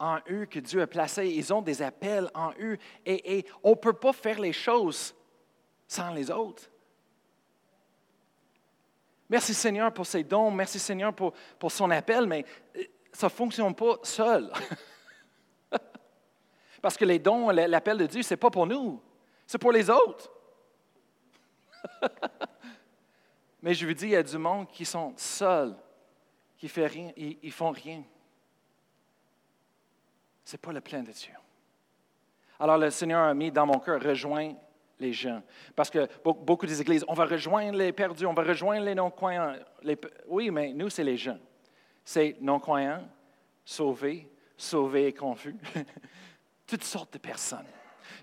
[0.00, 3.70] en eux que Dieu a placés, ils ont des appels en eux, et, et on
[3.70, 5.14] ne peut pas faire les choses
[5.86, 6.64] sans les autres.
[9.28, 13.30] Merci Seigneur pour ses dons, merci Seigneur pour, pour son appel, mais euh, ça ne
[13.30, 14.52] fonctionne pas seul.
[16.82, 19.00] Parce que les dons, l'appel de Dieu, ce n'est pas pour nous,
[19.46, 20.32] c'est pour les autres.
[23.66, 25.74] mais je vous dis, il y a du monde qui sont seuls,
[26.56, 28.04] qui ne rien, ils, font rien.
[30.44, 31.32] Ce n'est pas le plein de Dieu.
[32.60, 34.54] Alors le Seigneur a mis dans mon cœur, rejoins
[35.00, 35.42] les gens.
[35.74, 39.54] Parce que beaucoup des églises, on va rejoindre les perdus, on va rejoindre les non-croyants.
[40.28, 41.40] Oui, mais nous, c'est les gens.
[42.04, 43.02] C'est non-croyants,
[43.64, 45.56] sauvés, sauvés et confus.
[46.68, 47.66] Toutes sortes de personnes.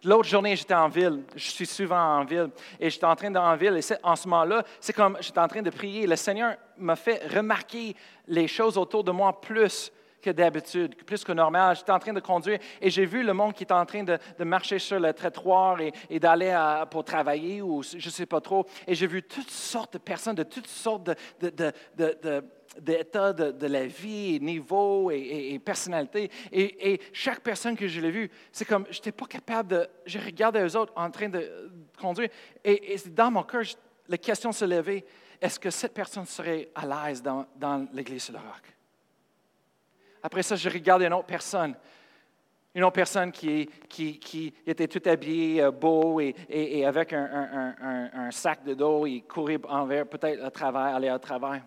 [0.03, 1.23] L'autre journée, j'étais en ville.
[1.35, 2.49] Je suis souvent en ville.
[2.79, 3.77] Et j'étais en train d'aller en ville.
[3.77, 6.07] Et en ce moment-là, c'est comme j'étais en train de prier.
[6.07, 7.95] Le Seigneur m'a fait remarquer
[8.27, 9.91] les choses autour de moi plus
[10.23, 11.75] que d'habitude, plus que normal.
[11.75, 14.17] J'étais en train de conduire et j'ai vu le monde qui était en train de,
[14.43, 16.57] marcher sur le trottoir et, et d'aller
[16.89, 18.65] pour travailler ou je ne sais pas trop.
[18.87, 22.43] Et j'ai vu toutes sortes de personnes de toutes sortes de, de,
[23.67, 26.29] la vie, niveau et, personnalité.
[26.51, 29.87] Et, chaque personne que je l'ai vue, c'est comme, je n'étais pas capable de...
[30.05, 32.29] Je regardais les autres en train de conduire
[32.63, 33.63] et, dans mon cœur,
[34.07, 35.05] la question se levait,
[35.41, 37.45] est-ce que cette personne serait à l'aise dans,
[37.93, 38.73] l'Église sur le roc?
[40.21, 41.75] Après ça, je regardais une autre personne.
[42.75, 43.69] Une autre personne qui,
[44.65, 50.43] était tout habillée, euh, beau et, avec un, sac de dos et courait envers peut-être
[50.43, 51.61] au travail, aller au travail.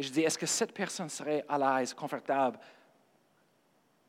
[0.00, 2.58] Et je dis, est-ce que cette personne serait à l'aise, confortable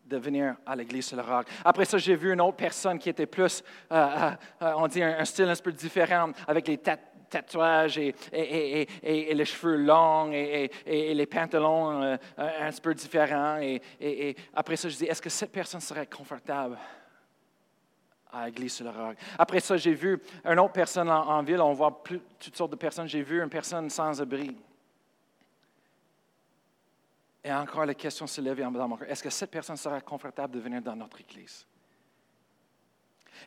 [0.06, 1.46] de venir à l'église sur le roc?
[1.66, 5.26] Après ça, j'ai vu une autre personne qui était plus, euh, euh, on dit, un,
[5.26, 12.18] style un peu différent, avec les tatouages et, les cheveux longs et, les pantalons euh,
[12.38, 13.58] un peu différents.
[13.58, 16.78] Et, après ça, je dis, est-ce que cette personne serait confortable
[18.32, 19.18] à l'église sur le roc?
[19.38, 21.60] Après ça, j'ai vu une autre personne en, ville.
[21.60, 22.02] On voit
[22.40, 23.10] toutes sortes de personnes.
[23.10, 24.56] J'ai vu une personne sans abri.
[27.44, 29.10] Et encore, la question se lève dans mon cœur.
[29.10, 31.66] Est-ce que cette personne sera confortable de venir dans notre église?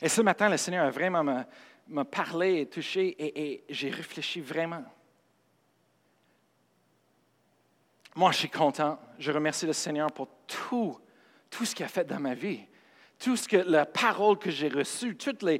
[0.01, 1.45] Et ce matin, le Seigneur a vraiment
[1.87, 4.83] m'a parlé et touché et, j'ai réfléchi vraiment.
[8.15, 8.99] Moi, je suis content.
[9.19, 10.99] Je remercie le Seigneur pour tout,
[11.49, 12.65] tout ce qu'il a fait dans ma vie.
[13.25, 15.59] Tout ce que la parole que j'ai reçue, les,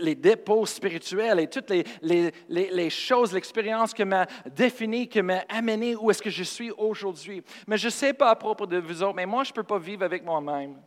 [0.00, 6.10] les, dépôts spirituels et toutes les, choses, l'expérience qui m'a défini, qui m'a amené où
[6.10, 7.42] est-ce que je suis aujourd'hui.
[7.66, 9.62] Mais je ne sais pas à propos de vous autres, mais moi, je ne peux
[9.62, 10.80] pas vivre avec moi-même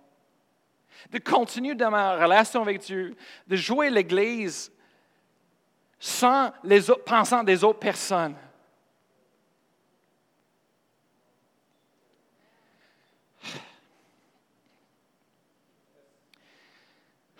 [1.11, 4.71] de continuer dans ma relation avec Dieu, de jouer l'Église
[5.99, 8.35] sans les autres, pensant des autres personnes.«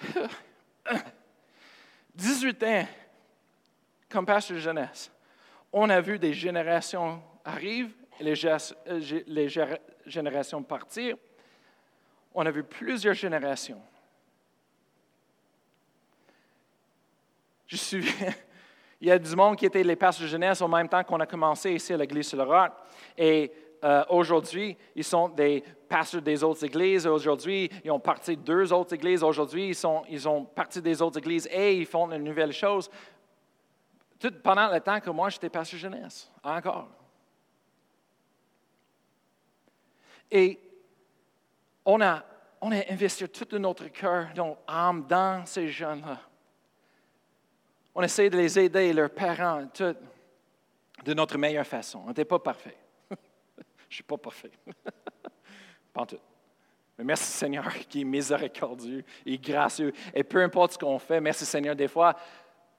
[2.16, 2.88] 18 ans
[4.10, 5.12] comme pasteur de jeunesse,
[5.72, 8.34] on a vu des générations arriver les,
[9.28, 9.48] les
[10.06, 11.16] générations partir
[12.34, 13.82] on a vu plusieurs générations.
[17.68, 18.06] Je suis,
[19.02, 21.20] il y a du monde qui était les pasteurs de jeunesse au même temps qu'on
[21.20, 22.72] a commencé ici à l'Église sur le roc.
[23.18, 23.52] Et
[23.84, 27.08] euh, aujourd'hui, ils sont des pasteurs des autres églises.
[27.08, 29.24] Aujourd'hui, ils ont parti deux autres églises.
[29.24, 32.90] Aujourd'hui, ils, sont, ils ont parti des autres églises et ils font une nouvelle chose.
[34.20, 36.90] Tout pendant le temps que moi, j'étais pasteur de jeunesse, encore.
[40.30, 40.60] Et
[41.86, 42.24] on a,
[42.62, 46.20] on a investi tout notre cœur, notre âme dans ces jeunes-là.
[47.96, 49.96] On essaie de les aider, leurs parents, tout,
[51.04, 52.02] de notre meilleure façon.
[52.06, 52.78] On n'était pas parfait.
[53.90, 54.52] Je ne suis pas parfait.
[55.94, 56.20] pas tout.
[56.98, 59.92] Mais merci Seigneur qui est miséricordieux et gracieux.
[60.14, 62.16] Et peu importe ce qu'on fait, merci Seigneur, des fois,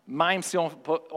[0.07, 0.71] même si on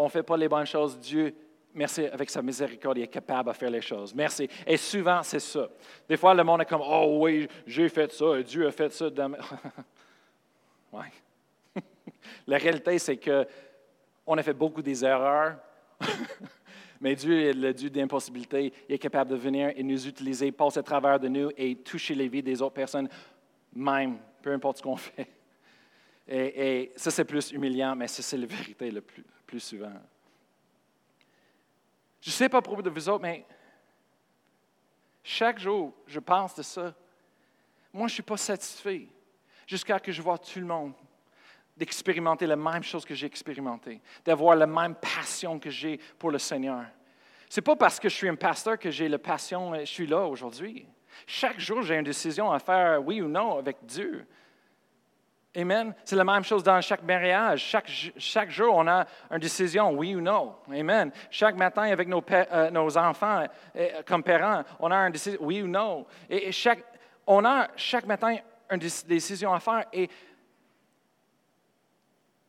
[0.03, 1.34] ne fait pas les bonnes choses, Dieu
[1.73, 4.13] merci, avec sa miséricorde, il est capable de faire les choses.
[4.13, 4.47] Merci.
[4.65, 5.67] Et souvent, c'est ça.
[6.08, 8.91] Des fois, le monde est comme, oh oui, j'ai fait ça, et Dieu a fait
[8.91, 9.06] ça.
[10.93, 11.06] oui.
[12.47, 15.58] La réalité, c'est qu'on a fait beaucoup des erreurs,
[17.03, 18.71] mais Dieu est le Dieu d'impossibilité.
[18.87, 22.15] Il est capable de venir et nous utiliser, passer à travers de nous et toucher
[22.15, 23.09] les vies des autres personnes,
[23.75, 25.27] même, peu importe ce qu'on fait.
[26.25, 29.91] Et, ça, c'est plus humiliant, mais c'est la vérité le plus souvent.
[32.21, 33.45] Je ne sais pas propos de vous autres, mais
[35.21, 36.95] chaque jour, je pense de ça.
[37.91, 39.09] Moi, je ne suis pas satisfait
[39.67, 40.93] jusqu'à ce que je vois tout le monde
[41.75, 46.38] d'expérimenter la même chose que j'ai expérimenté, d'avoir la même passion que j'ai pour le
[46.38, 46.86] Seigneur.
[47.49, 50.07] Ce n'est pas parce que je suis un pasteur que j'ai la passion, je suis
[50.07, 50.86] là aujourd'hui.
[51.27, 54.25] Chaque jour, j'ai une décision à faire, oui ou non, avec Dieu.
[55.55, 55.93] Amen.
[56.03, 57.62] C'est la même chose dans chaque mariage.
[57.62, 60.55] Chaque, chaque jour, on a une décision, oui ou non.
[60.71, 61.12] Amen.
[61.29, 65.62] Chaque matin, avec nos, euh, nos enfants, euh, comme parents, on a une décision, oui
[65.62, 66.07] ou non.
[66.27, 66.83] Et, chaque,
[67.27, 68.38] on a chaque matin
[68.71, 69.86] une décision à faire.
[69.93, 70.09] Et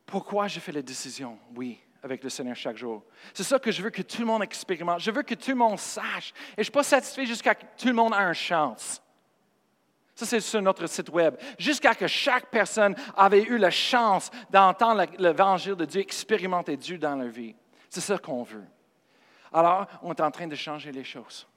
[0.05, 3.03] pourquoi je fais la décision, oui, avec le Seigneur chaque jour?
[3.33, 4.99] C'est ça que je veux que tout le monde expérimente.
[4.99, 6.33] Je veux que tout le monde sache.
[6.51, 9.01] Et je ne suis pas satisfait jusqu'à ce que tout le monde ait une chance.
[10.15, 11.35] Ça, c'est sur notre site web.
[11.59, 17.15] Jusqu'à que chaque personne avait eu la chance d'entendre l'évangile de Dieu, expérimenter Dieu dans
[17.15, 17.53] leur vie.
[17.89, 18.63] C'est ça qu'on veut.
[19.51, 21.47] Alors, on est en train de changer les choses.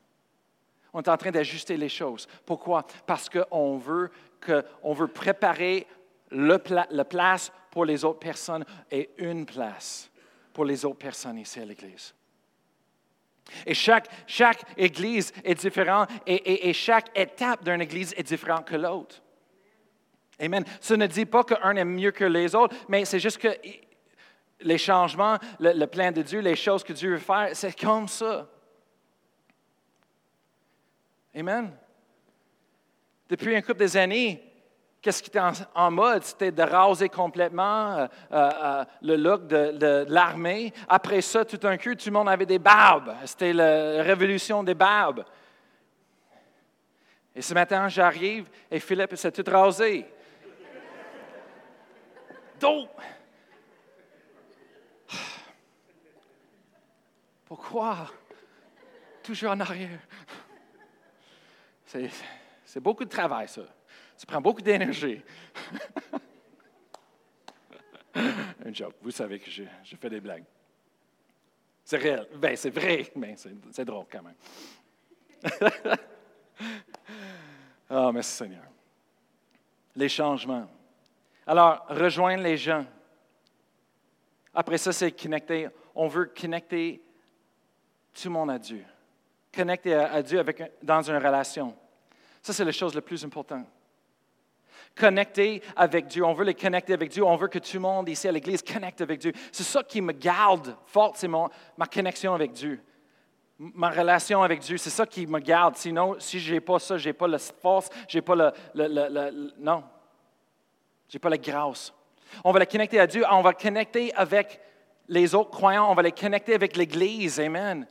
[0.92, 2.26] On est en train d'ajuster les choses.
[2.46, 2.84] Pourquoi?
[3.06, 5.86] Parce qu'on veut, que, veut préparer
[6.30, 6.58] le
[6.90, 10.10] la place pour les autres personnes et une place
[10.52, 12.14] pour les autres personnes ici à l'Église.
[13.64, 19.22] Et chaque, chaque église est différente et, chaque étape d'une église est différente que l'autre.
[20.38, 20.64] Amen.
[20.80, 23.56] Ça ne dit pas qu'un est mieux que les autres, mais c'est juste que
[24.60, 28.06] les changements, le, le, plan de Dieu, les choses que Dieu veut faire, c'est comme
[28.06, 28.48] ça.
[31.34, 31.72] Amen.
[33.28, 34.47] Depuis un couple d'années,
[35.00, 35.40] Qu'est-ce qui était
[35.74, 36.24] en, mode?
[36.24, 40.72] C'était de raser complètement euh, euh, euh, le look de, l'armée.
[40.88, 43.14] Après ça, tout un coup, tout le monde avait des barbes.
[43.24, 45.24] C'était la révolution des barbes.
[47.34, 50.04] Et ce matin, j'arrive et Philippe s'est tout rasé.
[52.58, 52.88] Donc,
[57.46, 58.10] pourquoi?
[59.22, 60.00] Toujours en arrière.
[61.84, 63.62] C'est beaucoup de travail, ça.
[64.18, 65.22] Ça prend beaucoup d'énergie.
[68.16, 68.96] Un joke.
[69.00, 70.42] Vous savez que je, fais des blagues.
[71.84, 72.26] C'est réel.
[72.34, 73.36] Ben, c'est vrai, mais
[73.70, 74.34] c'est drôle quand même.
[77.90, 78.64] oh, merci Seigneur.
[79.94, 80.68] Les changements.
[81.46, 82.84] Alors, rejoindre les gens.
[84.52, 85.68] Après ça, c'est connecter.
[85.94, 87.00] On veut connecter
[88.12, 88.84] tout le monde à Dieu.
[89.54, 90.44] Connecter à Dieu
[90.82, 91.76] dans une relation.
[92.42, 93.68] Ça, c'est la chose la plus importante
[94.94, 96.24] connecter avec Dieu.
[96.24, 97.24] On veut les connecter avec Dieu.
[97.24, 99.32] On veut que tout le monde ici à l'Église connecte avec Dieu.
[99.52, 102.82] C'est ça qui me garde forte, c'est ma connexion avec Dieu.
[103.58, 105.76] Ma relation avec Dieu, c'est ça qui me garde.
[105.76, 109.52] Sinon, si je n'ai pas ça, je n'ai pas la force, je n'ai pas le,
[109.58, 109.82] non,
[111.08, 111.92] je pas la grâce.
[112.44, 114.60] On va les connecter à Dieu, on va connecter avec
[115.08, 117.40] les autres croyants, on va les connecter avec l'Église.
[117.40, 117.88] Amen.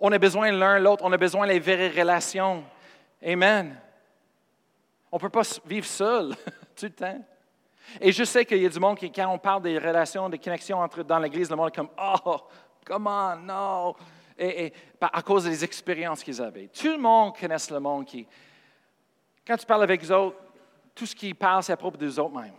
[0.00, 2.64] On a besoin l'un l'autre, on a besoin des vraies relations.
[3.24, 3.78] Amen.
[5.12, 6.34] On ne peut pas vivre seul
[6.74, 7.24] tout le temps.
[8.00, 10.38] Et je sais qu'il y a du monde qui, quand on parle des relations, des
[10.38, 12.40] connexions entre, dans l'Église, le monde est comme Oh,
[12.84, 13.94] comment, non
[14.38, 16.68] et, à cause des expériences qu'ils avaient.
[16.68, 18.26] Tout le monde connaît le monde qui.
[19.46, 20.38] Quand tu parles avec les autres,
[20.94, 22.54] tout ce qu'ils parlent, c'est à propos des autres mêmes.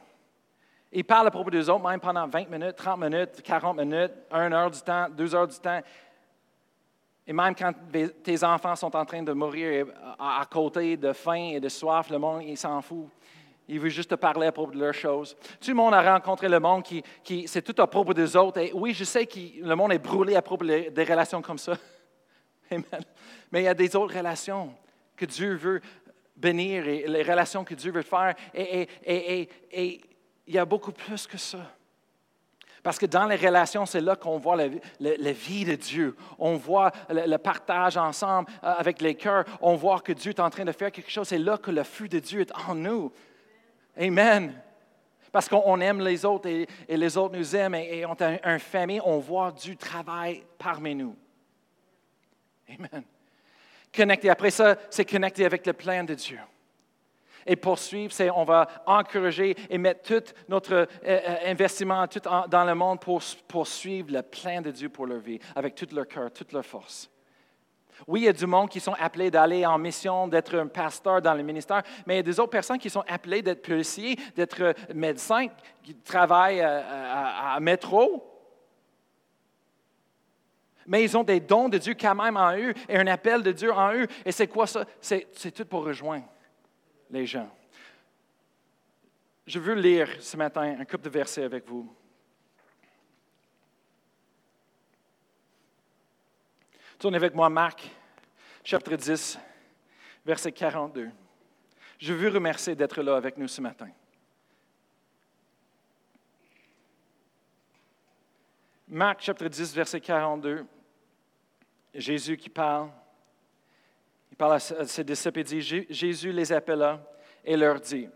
[0.91, 4.51] Ils parlent à propos des autres mêmes pendant 20 minutes, 30 minutes, 40 minutes, 1
[4.51, 5.81] heure du temps, 2 heures du temps.
[7.25, 7.73] Et même quand
[8.23, 9.88] tes enfants sont en train de mourir
[10.19, 13.07] à côté de faim et de soif, le monde, il s'en fout.
[13.67, 15.38] Il veut juste te parler à propos de leurs choses.
[15.62, 18.59] Tout le monde a rencontré le monde qui, qui c'est tout à propos des autres.
[18.59, 21.77] Et oui, je sais que le monde est brûlé à propos des relations comme ça.
[23.51, 24.73] Mais il y a des autres relations
[25.15, 25.79] que Dieu veut
[26.36, 28.36] bénir et les relations que Dieu veut faire.
[28.53, 30.01] et, et, et
[30.45, 31.59] il y a beaucoup plus que ça.
[32.84, 36.17] Parce que dans les relations, c'est là qu'on voit la, vie de Dieu.
[36.38, 39.46] On voit le, partage ensemble euh, avec les cœurs.
[39.62, 41.30] On voit que Dieu est en train de faire quelque chose.
[41.30, 43.13] C'est là que le feu de Dieu est en nous.
[43.98, 44.62] Amen.
[45.32, 49.02] Parce qu'on aime les autres et, les autres nous aiment et, on a une famille.
[49.06, 51.15] On voit du travail parmi nous.
[52.67, 53.04] Amen.
[53.96, 54.30] Connecter.
[54.30, 56.39] Après ça, c'est connecter avec le plan de Dieu
[57.45, 62.63] et poursuivre, c'est on va encourager et mettre tout notre euh, euh, investissement tout dans
[62.65, 66.32] le monde pour poursuivre le plan de Dieu pour leur vie, avec tout leur cœur,
[66.32, 67.10] toute leur force.
[68.08, 71.21] Oui, il y a du monde qui sont appelés d'aller en mission, d'être un pasteur
[71.21, 74.17] dans le ministère, mais il y a des autres personnes qui sont appelées d'être policiers,
[74.36, 75.48] d'être médecins,
[75.83, 78.29] qui travaillent à, à, à métro.
[80.85, 83.54] Mais ils ont des dons de Dieu quand même en eux et un appel de
[83.54, 84.08] Dieu en eux.
[84.25, 84.83] Et c'est quoi ça?
[85.00, 86.25] C'est tout pour rejoindre
[87.13, 87.49] les gens.
[89.45, 91.95] Je veux lire ce matin un couple de versets avec vous.
[96.97, 97.87] Tournez avec moi Marc,
[98.63, 99.37] chapitre 10,
[100.25, 101.11] verset 42.
[101.99, 103.89] Je veux remercier d'être là avec nous ce matin.
[108.87, 110.65] Marc, chapitre 10, verset 42.
[111.93, 112.89] Jésus qui parle.
[114.34, 117.00] Il parle à ses disciples et dit, Jésus les appela
[117.46, 118.10] et leur dit,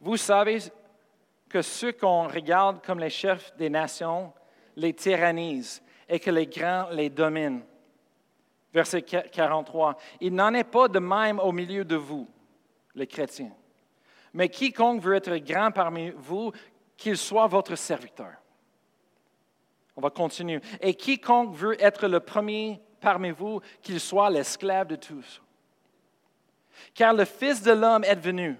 [0.00, 0.58] Vous savez
[1.48, 4.32] que ceux qu'on regarde comme les chefs des nations
[4.76, 7.64] les tyrannisent et que les grands les dominent.
[8.72, 9.96] Verset 43.
[10.20, 12.28] Il n'en est pas de même au milieu de vous,
[12.94, 13.56] les chrétiens.
[14.34, 16.52] Mais quiconque veut être grand parmi vous,
[16.96, 18.34] qu'il soit votre serviteur.
[19.96, 20.60] On va continuer.
[20.80, 25.42] Et quiconque veut être le premier parmi vous, qu'il soit l'esclave de tous.
[26.94, 28.56] Car le Fils de l'homme est venu,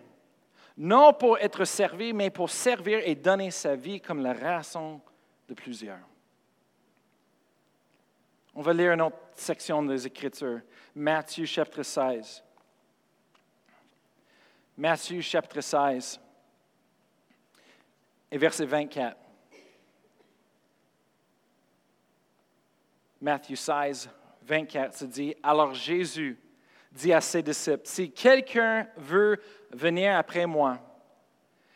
[0.76, 5.00] non pour être servi, mais pour servir et donner sa vie comme la rançon
[5.48, 6.06] de plusieurs.
[8.54, 10.60] On va lire une autre section des Écritures,
[10.94, 12.44] Matthieu chapitre 16.
[14.76, 16.20] Matthieu chapitre 16
[18.30, 19.16] et verset 24.
[23.20, 24.10] Matthieu 16,
[24.46, 26.38] 24 se dit, alors Jésus
[26.92, 29.40] dit à ses disciples, si quelqu'un veut
[29.70, 30.78] venir après moi,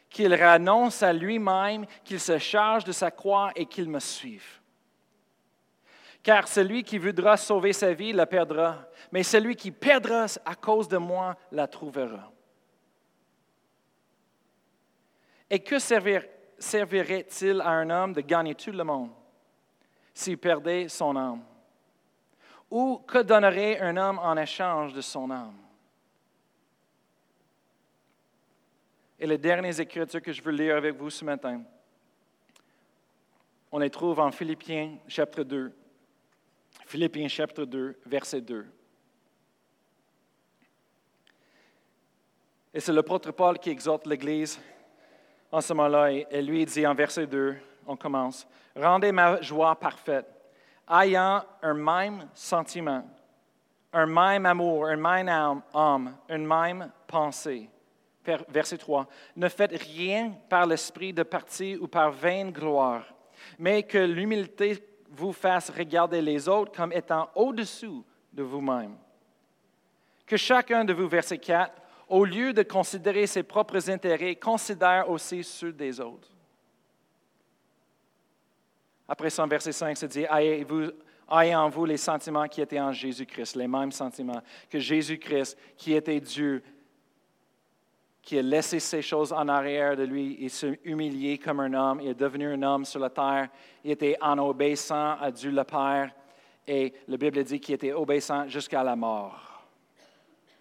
[0.08, 4.60] qu'il renonce à lui-même, qu'il se charge de sa croix et qu'il me suive.
[6.22, 10.88] Car celui qui voudra sauver sa vie la perdra, mais celui qui perdra à cause
[10.88, 12.30] de moi la trouvera.
[15.50, 19.10] Et que servirait-il à un homme de gagner tout le monde
[20.12, 21.42] s'il perdait son âme?
[22.70, 25.56] Ou que donnerait un homme en échange de son âme?
[29.18, 31.62] Et les dernières écritures que je veux lire avec vous ce matin,
[33.72, 35.72] on les trouve en Philippiens chapitre 2.
[36.86, 38.66] Philippiens chapitre 2, verset 2.
[42.72, 44.60] Et c'est l'apôtre Paul qui exhorte l'Église
[45.50, 46.12] en ce moment-là.
[46.12, 47.56] Et lui dit en verset 2,
[47.86, 48.46] on commence,
[48.76, 50.26] Rendez ma joie parfaite,
[50.91, 53.05] ayant un même sentiment,
[53.93, 57.68] un même amour, un même âme, une même pensée
[58.49, 59.07] verset 3.
[59.36, 63.05] Ne faites rien par l'esprit de parti ou par vaine gloire,
[63.59, 64.78] mais que l'humilité
[65.11, 68.97] vous fasse regarder les autres comme étant au-dessous de vous-même.
[70.26, 71.72] Que chacun de vous, verset 4,
[72.09, 76.28] au lieu de considérer ses propres intérêts, considère aussi ceux des autres.
[79.09, 80.90] Après ça, verset 5 se dit, ayez, vous,
[81.30, 85.94] ayez en vous les sentiments qui étaient en Jésus-Christ, les mêmes sentiments que Jésus-Christ, qui
[85.94, 86.62] était Dieu,
[88.20, 92.00] qui a laissé ces choses en arrière de lui et s'est humilié comme un homme.
[92.02, 93.48] Il est devenu un homme sur la terre.
[93.82, 96.12] Il était en obéissant à Dieu le Père.
[96.66, 99.64] Et la Bible dit qu'il était obéissant jusqu'à la mort.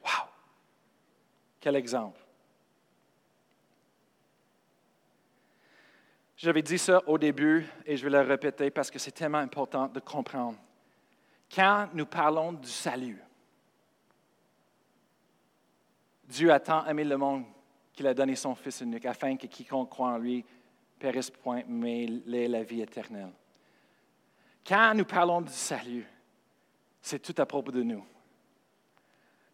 [0.01, 0.29] Wow!
[1.59, 2.26] Quel exemple!
[6.37, 9.87] J'avais dit ça au début et je vais le répéter parce que c'est tellement important
[9.87, 10.57] de comprendre.
[11.53, 13.19] Quand nous parlons du salut,
[16.25, 17.45] Dieu a tant aimé le monde
[17.91, 20.45] qu'il a donné son Fils unique, afin que quiconque croit en lui
[20.99, 23.31] périsse point, mais ait la vie éternelle.
[24.65, 26.05] Quand nous parlons du salut,
[27.01, 28.05] c'est tout à propos de nous.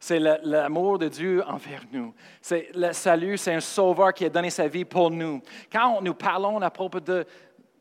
[0.06, 2.14] C'est l'amour de Dieu envers nous.
[2.41, 5.41] C'est le salut, c'est un sauveur qui a donné sa vie pour nous.
[5.72, 7.26] Quand nous parlons à propos de,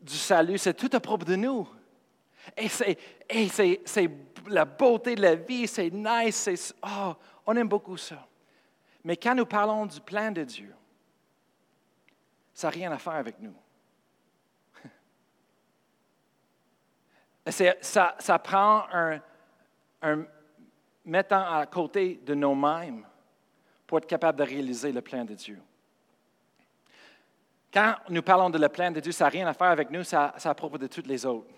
[0.01, 1.67] du salut, c'est tout à propos de nous.
[2.55, 2.97] Et c'est
[4.47, 7.13] la beauté de la vie, c'est nice, oh,
[7.45, 8.25] on aime beaucoup ça.
[9.03, 10.73] Mais quand nous parlons du plan de Dieu,
[12.53, 13.53] ça n'a rien à faire avec nous.
[17.81, 18.85] Ça, prend
[20.01, 20.25] un
[21.05, 23.05] mettant à côté de nous-mêmes
[23.85, 25.61] pour être capable de réaliser le plan de Dieu.
[27.71, 30.03] Quand nous parlons de le plan de Dieu, ça n'a rien à faire avec nous,
[30.03, 31.49] ça, ça à propos de toutes les autres.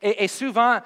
[0.00, 0.80] Et, et souvent,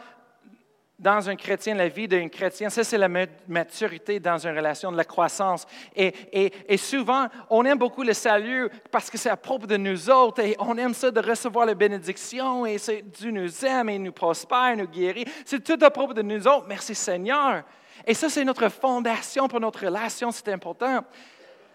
[0.99, 3.09] dans un chrétien, la vie d'un chrétien, ça c'est la
[3.49, 5.67] maturité dans une relation, de la croissance.
[5.97, 10.41] Et, souvent, on aime beaucoup le salut parce que c'est à propos de nous autres
[10.41, 12.77] et on aime ça de recevoir la bénédiction et
[13.07, 15.25] Dieu nous aime et nous prospère, nous guérit.
[15.45, 16.67] C'est tout à propos de nous autres.
[16.69, 17.65] Merci Seigneur.
[18.07, 21.05] Et ça, c'est notre fondation pour notre relation, c'est important.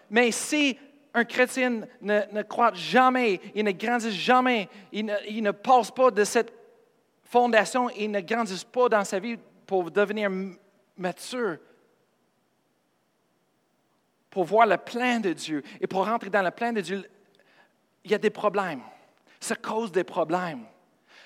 [0.08, 0.78] Mais si
[1.12, 5.90] un chrétien ne, ne croit jamais, il ne grandit jamais, il ne, il ne passe
[5.90, 6.59] pas de cette
[7.30, 10.28] fondation et ne grandissent pas dans sa vie pour devenir
[10.96, 11.58] mature,
[14.28, 17.08] pour voir le plein de Dieu et pour rentrer dans le plein de Dieu,
[18.04, 18.82] il y a des problèmes.
[19.38, 20.64] Ça cause des problèmes.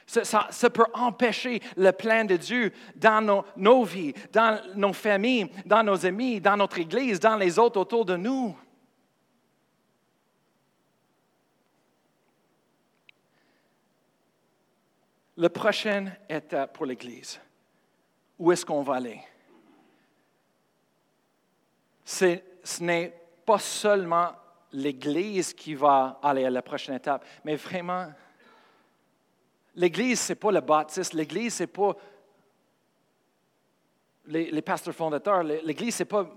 [0.07, 5.83] Ça, peut empêcher le plein de Dieu dans nos, nos, vies, dans nos familles, dans
[5.83, 8.55] nos amis, dans notre Église, dans les autres autour de nous.
[15.37, 17.41] La prochaine étape pour l'Église,
[18.39, 19.21] où est-ce qu'on va aller?
[22.05, 23.13] ce n'est
[23.45, 24.33] pas seulement
[24.73, 28.13] l'Église qui va aller à la prochaine étape, mais vraiment,
[29.75, 31.93] l'Église, ce n'est pas le baptiste, l'Église, ce n'est pas
[34.27, 36.29] les, pasteurs fondateurs, l'Église, ce n'est pas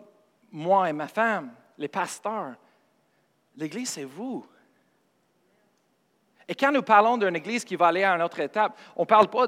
[0.51, 2.55] moi et ma femme, les pasteurs.
[3.55, 4.45] L'Église, c'est vous.
[6.47, 9.07] Et quand nous parlons d'une Église qui va aller à une autre étape, on ne
[9.07, 9.47] parle pas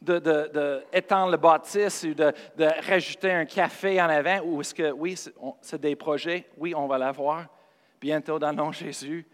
[0.00, 2.32] d'étendre de, le baptiste ou de,
[2.88, 5.16] rajouter un café en avant, ou est-ce que, oui,
[5.60, 7.46] c'est des projets, oui, on va l'avoir
[8.00, 9.26] bientôt dans le nom de Jésus.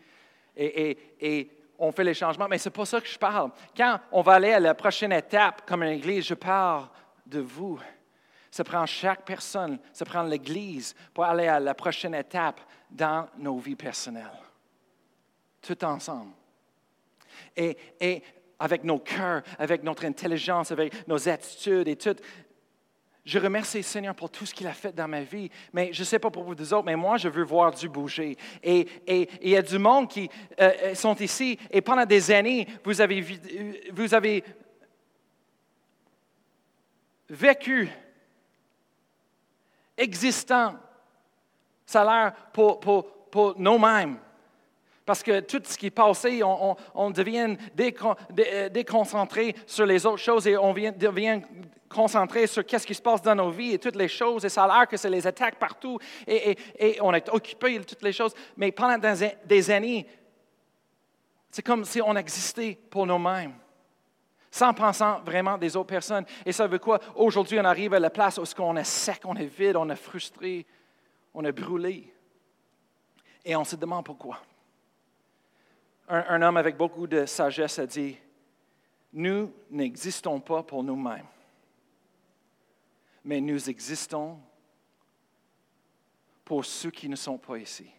[0.57, 3.51] Et, et, on fait les changements, mais ce n'est pas ça que je parle.
[3.77, 6.89] Quand on va aller à la prochaine étape comme une Église, je parle
[7.27, 7.81] de vous.
[8.49, 13.59] Ça prend chaque personne, ça prend l'Église pour aller à la prochaine étape dans nos
[13.59, 14.31] vies personnelles.
[15.61, 16.31] Tout ensemble.
[17.57, 18.23] Et,
[18.59, 22.17] avec nos cœurs, avec notre intelligence, avec nos attitudes et tout.
[23.25, 26.01] Je remercie le Seigneur pour tout ce qu'il a fait dans ma vie, mais je
[26.01, 28.37] ne sais pas pour vous autres, mais moi, je veux voir du bouger.
[28.63, 30.29] Et, il y a du monde qui
[30.61, 33.25] euh, euh, sont ici, et pendant des années, vous avez,
[33.93, 34.45] vous avez
[37.31, 37.89] vécu,
[39.97, 40.75] existant,
[41.87, 44.19] salaire pour, pour, pour nous-mêmes.
[45.05, 50.47] Parce que tout ce qui est passé, on, devient euh, déconcentré sur les autres choses
[50.47, 51.43] et on devient
[51.91, 54.47] concentré sur qu'est-ce qui se passe dans nos vies et toutes les choses.
[54.47, 56.57] Et ça a l'air que c'est les attaques partout et,
[57.03, 58.33] on est occupé de toutes les choses.
[58.57, 60.07] Mais pendant des années,
[61.51, 63.55] c'est comme si on existait pour nous-mêmes,
[64.51, 66.25] sans penser vraiment des autres personnes.
[66.47, 66.99] Et ça veut quoi?
[67.15, 69.97] Aujourd'hui, on arrive à la place où on est sec, on est vide, on est
[69.97, 70.65] frustré,
[71.35, 72.11] on est brûlé.
[73.45, 74.41] Et on se demande pourquoi
[76.09, 78.19] un, homme avec beaucoup de sagesse a dit,
[79.13, 81.27] nous n'existons pas pour nous-mêmes,
[83.25, 84.39] mais nous existons
[86.45, 87.91] pour ceux qui ne sont pas ici.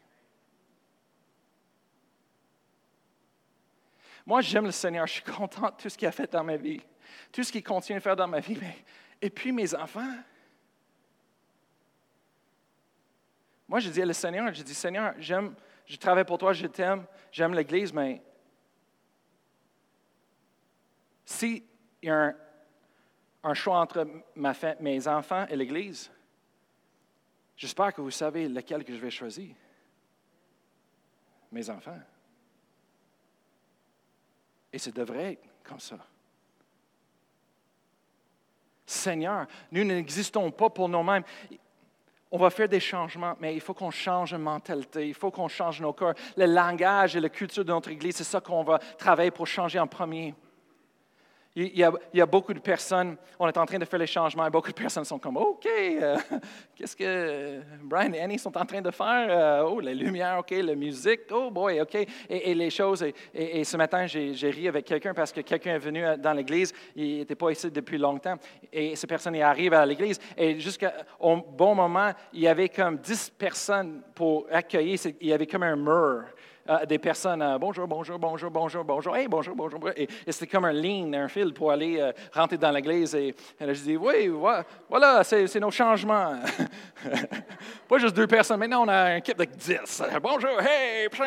[4.25, 6.57] Moi, j'aime le Seigneur, je suis content de tout ce qu'il a fait dans ma
[6.57, 6.81] vie,
[7.31, 8.83] tout ce qu'il continue à faire dans ma vie, mais,
[9.21, 10.15] et puis mes enfants.
[13.67, 15.55] Moi, je dis à le Seigneur, je dis, Seigneur, j'aime,
[15.85, 18.21] je travaille pour toi, je t'aime, j'aime l'Église, mais
[21.25, 21.63] s'il
[22.01, 22.33] y a
[23.43, 26.11] un, choix entre mes enfants et l'Église,
[27.55, 29.55] j'espère que vous savez lequel que je vais choisir.
[31.51, 31.99] Mes enfants.
[34.73, 35.97] Et ça devrait être comme ça.
[38.85, 41.23] Seigneur, nous n'existons pas pour nous-mêmes
[42.31, 45.47] on va faire des changements, mais il faut qu'on change de mentalité, il faut qu'on
[45.47, 46.15] change nos cœurs.
[46.35, 49.79] Le langage et la culture de notre Église, c'est ça qu'on va travailler pour changer
[49.79, 50.33] en premier.
[51.57, 54.49] Il y, a, beaucoup de personnes, on est en train de faire les changements, et
[54.49, 56.17] beaucoup de personnes sont comme, OK, euh,
[56.75, 59.27] qu'est-ce que Brian et Annie sont en train de faire?
[59.29, 61.95] Euh, oh, la lumière, OK, la musique, oh boy, OK.
[62.29, 66.03] Et, les choses, et, ce matin, j'ai ri avec quelqu'un parce que quelqu'un est venu
[66.19, 68.35] dans l'église, il n'était pas ici depuis longtemps,
[68.73, 70.87] et cette personne arrive à l'église, et jusqu'au
[71.57, 75.77] bon moment, il y avait comme dix personnes pour accueillir, il y avait comme un
[75.77, 76.25] mur.
[76.87, 79.79] Des personnes, euh, bonjour, bonjour, bonjour, bonjour, bonjour, hey, bonjour, bonjour.
[79.95, 83.13] Et, c'était comme un ligne, un fil pour aller euh, rentrer dans l'église.
[83.13, 84.31] Et, elle je dis, oui,
[84.89, 86.39] voilà, c'est nos changements.
[87.87, 90.01] Pas juste deux personnes, maintenant on a un équipe de dix.
[90.19, 91.07] Bonjour, hey!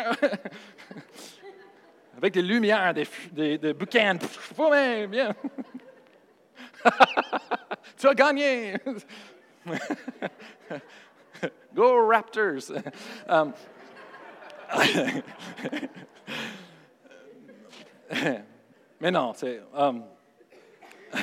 [2.16, 3.06] Avec des lumières, des,
[3.74, 4.18] bouquins.
[7.96, 8.74] tu as gagné.
[11.72, 12.72] Go Raptors.
[13.28, 13.52] Um,
[19.00, 19.62] mais non, c'est.
[19.74, 20.04] Um,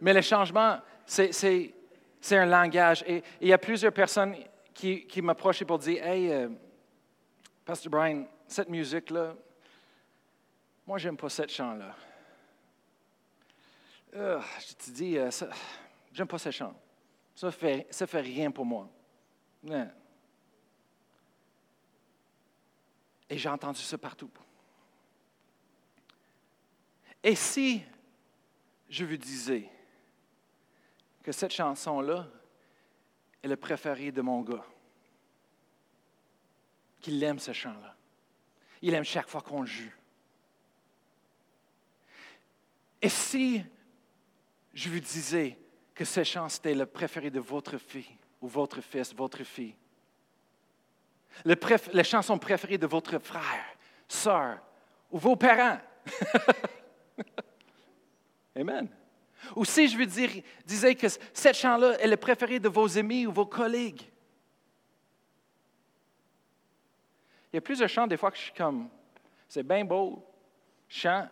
[0.00, 1.74] mais le changement, c'est
[2.32, 3.04] un langage.
[3.06, 4.36] Et il y a plusieurs personnes
[4.72, 6.48] qui, qui m'approchent pour dire Hey, euh,
[7.64, 9.34] Pasteur Brian, cette musique-là,
[10.86, 11.94] moi, j'aime pas cette chant-là.
[14.12, 15.30] je te dis, euh,
[16.12, 16.74] j'aime pas ce chant.
[17.34, 18.88] Ça fait, ça fait rien pour moi.
[19.62, 19.88] Non.
[23.30, 24.30] Et j'ai entendu ça partout.
[27.22, 27.82] Et si
[28.88, 29.70] je vous disais
[31.22, 32.28] que cette chanson-là
[33.42, 34.66] est le préféré de mon gars,
[37.00, 37.96] qu'il aime ce chant-là,
[38.82, 39.92] il aime chaque fois qu'on le joue.
[43.00, 43.62] Et si
[44.74, 45.56] je vous disais
[45.94, 49.74] que ce chant, c'était le préféré de votre fille ou votre fils, votre fille,
[51.44, 51.56] le
[51.92, 53.64] les chansons préférées de votre frère,
[54.08, 54.58] soeur
[55.10, 55.78] ou vos parents.
[58.56, 58.88] Amen.
[59.56, 60.30] Ou si je veux dire,
[60.64, 64.02] disais que cette chant-là est le préféré de vos amis ou vos collègues.
[67.52, 68.88] Il y a plusieurs chants, des fois, que je suis comme,
[69.48, 70.24] c'est bien beau,
[70.88, 71.28] chant,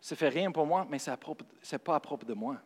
[0.00, 2.56] ça fait rien pour moi, mais ce n'est pas à propos de moi.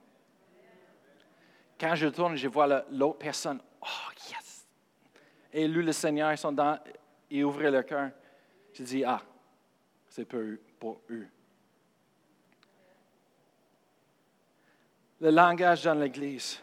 [1.81, 4.42] Quand je tourne, je vois l'autre personne, oh yes!
[5.53, 6.79] Et lui, le Seigneur, ils sont dans,
[7.31, 8.11] ils ouvrent leur cœur.
[8.73, 9.23] Je dis, ah,
[10.09, 11.29] c'est pour eux.
[15.21, 16.61] Le langage dans l'Église.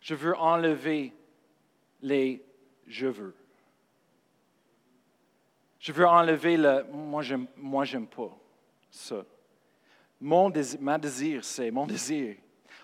[0.00, 1.14] Je veux enlever
[2.02, 2.44] les
[2.86, 3.34] je veux.
[5.78, 8.36] Je veux enlever le moi j'aime moi j'aime pas
[8.90, 9.24] ça.
[10.20, 12.36] Mon désir, désir, c'est mon désir.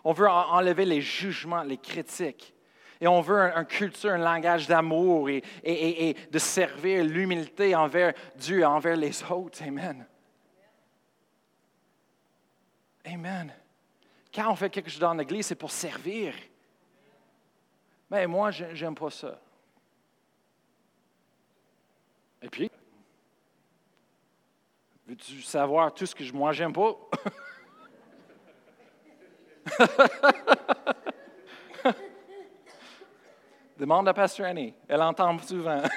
[0.02, 2.54] On veut enlever les jugements, les critiques.
[3.00, 7.74] Et on veut une un culture, un langage d'amour et, et, et, de servir l'humilité
[7.74, 9.62] envers Dieu envers les autres.
[9.62, 10.04] Amen.
[13.04, 13.52] Amen.
[14.34, 16.34] Quand on fait quelque chose dans l'Église, c'est pour servir.
[18.10, 19.40] Mais moi, je n'aime pas ça.
[22.40, 22.70] Et puis,
[25.06, 26.96] veux-tu savoir tout ce que moi, j'aime pas?
[33.78, 34.74] Demande à Pastor Annie.
[34.88, 35.80] Elle entend souvent.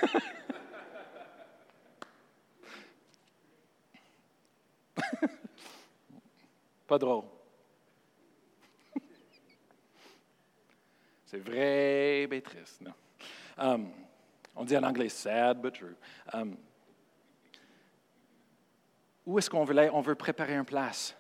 [6.87, 7.23] Pas drôle.
[11.25, 12.81] C'est vrai, mais triste.
[12.81, 12.93] Non.
[13.57, 13.91] Um,
[14.55, 15.95] on dit en anglais sad but true.
[16.33, 16.55] Um,
[19.25, 19.89] où est-ce qu'on veut aller?
[19.91, 21.15] On veut préparer une place.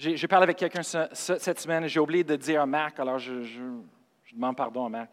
[0.00, 3.34] J'ai parlé avec quelqu'un cette semaine et j'ai oublié de dire à Marc, alors je,
[4.32, 5.10] demande pardon à Marc,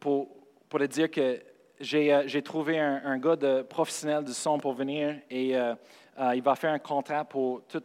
[0.00, 0.28] pour,
[0.68, 1.40] pour le dire que
[1.78, 5.76] j'ai euh, trouvé un, gars de professionnel du son pour venir et euh,
[6.18, 7.82] euh, il va faire un contrat pour tout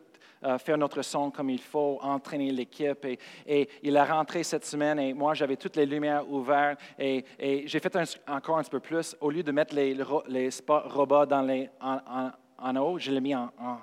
[0.58, 3.06] faire notre son comme il faut, entraîner l'équipe.
[3.46, 7.24] Et, il a rentré cette semaine et moi, j'avais toutes les lumières ouvertes et,
[7.68, 7.96] j'ai fait
[8.28, 9.16] encore un petit peu plus.
[9.22, 9.96] Au lieu de mettre les,
[10.28, 13.78] les robots dans les, en, haut, je l'ai mis en, en,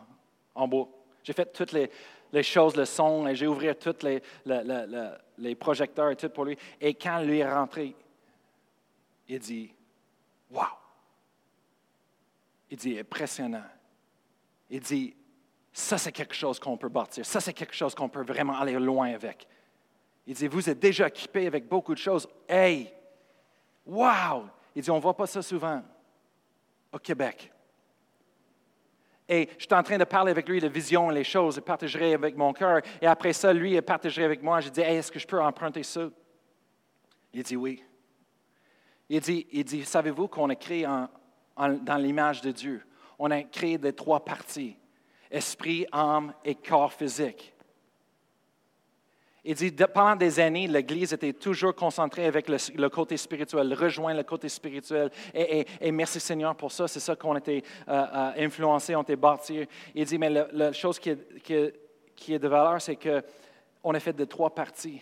[0.56, 0.99] en bas.
[1.22, 4.22] J'ai fait toutes les, choses, le son, j'ai ouvert tous les,
[5.38, 6.56] les, projecteurs et tout pour lui.
[6.80, 7.94] Et quand lui est rentré,
[9.28, 9.72] il dit
[10.50, 10.64] Wow!
[12.70, 13.64] Il dit Impressionnant.
[14.70, 15.14] Il dit
[15.72, 17.24] Ça, c'est quelque chose qu'on peut bâtir.
[17.26, 19.46] Ça, c'est quelque chose qu'on peut vraiment aller loin avec.
[20.26, 22.28] Il dit Vous êtes déjà équipé avec beaucoup de choses.
[22.48, 22.92] Hey!
[23.86, 24.48] Wow!
[24.74, 25.82] Il dit On ne voit pas ça souvent
[26.92, 27.52] au Québec.
[29.32, 32.14] Et je suis en train de parler avec lui de vision, les choses, et partagerai
[32.14, 32.80] avec mon cœur.
[33.00, 34.60] Et après ça, lui, il partagerait avec moi.
[34.60, 36.10] Je dis, est-ce que je peux emprunter ça?
[37.32, 37.80] Il dit oui.
[39.08, 40.84] Il dit, il dit savez-vous qu'on a créé
[41.56, 42.82] dans l'image de Dieu?
[43.20, 44.76] On a créé des trois parties,
[45.30, 47.54] esprit, âme et corps physique.
[49.44, 54.24] Il dit, pendant des années, l'Église était toujours concentrée avec le, côté spirituel, rejoindre le
[54.24, 55.10] côté spirituel.
[55.34, 56.86] Et, merci Seigneur pour ça.
[56.86, 59.66] C'est ça qu'on était euh, euh, influencés, on était bâtis.
[59.94, 64.54] Il dit, mais la chose qui est, de valeur, c'est qu'on a fait de trois
[64.54, 65.00] parties.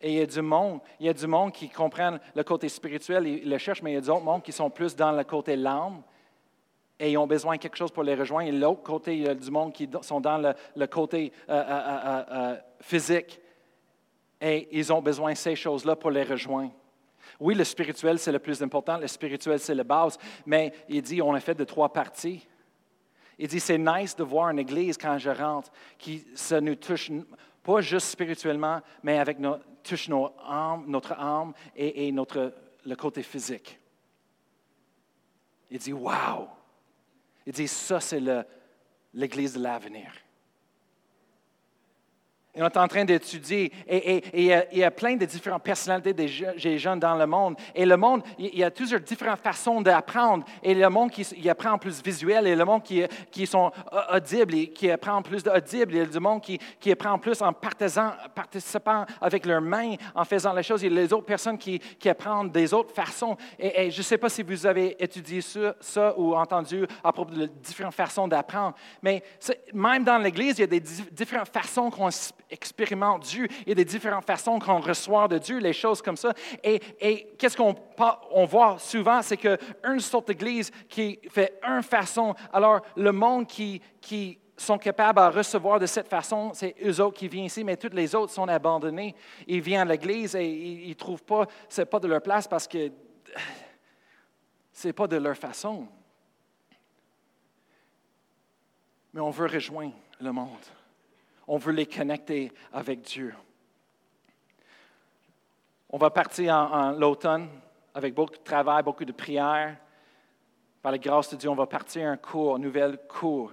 [0.00, 2.68] Et il y a du monde, il y a du monde qui comprennent le côté
[2.68, 5.24] spirituel, ils le cherchent, mais il y a d'autres mondes qui sont plus dans le
[5.24, 6.02] côté l'âme
[6.98, 8.48] et ils ont besoin de quelque chose pour les rejoindre.
[8.48, 13.40] Et l'autre côté, a du monde qui sont dans le, côté euh, euh, euh, physique
[14.40, 16.72] et ils ont besoin de ces choses-là pour les rejoindre.
[17.38, 18.96] Oui, le spirituel, c'est le plus important.
[18.96, 20.18] Le spirituel, c'est la base.
[20.46, 22.46] Mais il dit, on a fait de trois parties.
[23.38, 27.12] Il dit, c'est nice de voir une église quand je rentre qui ça nous touche,
[27.62, 32.52] pas juste spirituellement, mais avec nos, touche nos âmes, notre âme et, et notre,
[32.84, 33.78] le côté physique.
[35.70, 36.48] Il dit, wow!
[37.48, 38.20] Il dit, ça, c'est
[39.14, 40.12] l'Église de l'avenir.
[42.58, 43.72] Et on est en train d'étudier.
[43.86, 47.54] Et, il y a plein de différentes personnalités des jeunes dans le monde.
[47.72, 50.44] Et le monde, il y a toujours différentes façons d'apprendre.
[50.60, 53.70] Et le monde qui il apprend plus visuel, et le monde qui, qui sont
[54.12, 59.06] audibles, et qui apprend plus y a du monde qui, qui apprend plus en participant
[59.20, 60.84] avec leurs mains, en faisant les choses.
[60.84, 63.36] A les autres personnes qui, qui apprennent des autres façons.
[63.56, 67.32] Et, je ne sais pas si vous avez étudié ça, ça, ou entendu à propos
[67.32, 68.74] de différentes façons d'apprendre.
[69.00, 69.22] Mais
[69.72, 72.10] même dans l'Église, il y a des différentes façons qu'on
[72.50, 73.46] expérimente Dieu.
[73.62, 76.32] Il y a des différentes façons qu'on reçoit de Dieu, les choses comme ça.
[76.62, 76.80] Et,
[77.38, 77.74] qu'est-ce qu'on
[78.32, 83.80] on voit souvent, c'est qu'une sorte d'église qui fait une façon, alors le monde qui,
[84.00, 87.76] qui sont capables de recevoir de cette façon, c'est eux autres qui viennent ici, mais
[87.76, 89.14] tous les autres sont abandonnés.
[89.46, 92.66] Ils viennent à l'église et ils ne trouvent pas, c'est pas de leur place parce
[92.66, 92.90] que
[94.72, 95.86] c'est pas de leur façon.
[99.12, 100.64] mais on veut rejoindre le monde.
[101.48, 103.34] On veut les connecter avec Dieu.
[105.88, 107.48] On va partir en, l'automne
[107.94, 109.78] avec beaucoup de travail, beaucoup de prières.
[110.82, 113.52] Par la grâce de Dieu, on va partir un cours, un nouvel cours.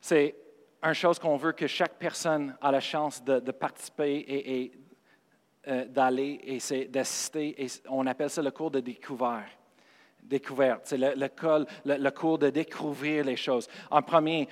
[0.00, 0.34] C'est
[0.82, 4.72] une chose qu'on veut que chaque personne ait la chance de, participer et,
[5.68, 7.54] euh, d'aller et c'est d'assister.
[7.90, 9.57] on appelle ça le cours de découverte
[10.28, 10.82] découverte.
[10.84, 13.68] C'est le, le, cours de découvrir les choses.
[13.90, 14.48] En premier,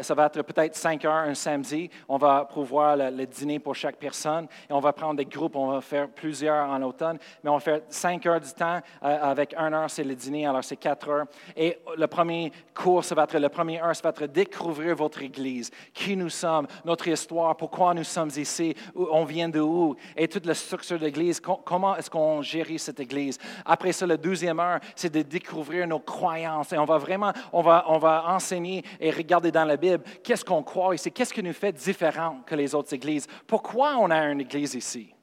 [0.00, 1.90] ça va être peut-être 5 heures un samedi.
[2.08, 5.56] On va pouvoir le, dîner pour chaque personne et on va prendre des groupes.
[5.56, 8.80] On va faire plusieurs en automne, mais on va faire 5 heures du temps.
[9.02, 11.26] Euh, avec 1 heure, c'est le dîner, alors c'est 4 heures.
[11.56, 15.22] Et le premier cours, ça va être le premier heure, ça va être découvrir votre
[15.22, 20.28] Église, qui nous sommes, notre histoire, pourquoi nous sommes ici, on vient de où, et
[20.28, 23.38] toute la structure de l'Église, comment est-ce qu'on gère cette Église?
[23.64, 26.72] Après ça, le deuxième heure, c'est de découvrir nos croyances.
[26.72, 30.44] Et on va vraiment, on va, on va enseigner et regarder dans la Bible qu'est-ce
[30.44, 33.26] qu'on croit ici, qu'est-ce qui nous fait différent que les autres églises.
[33.46, 35.14] Pourquoi on a une église ici?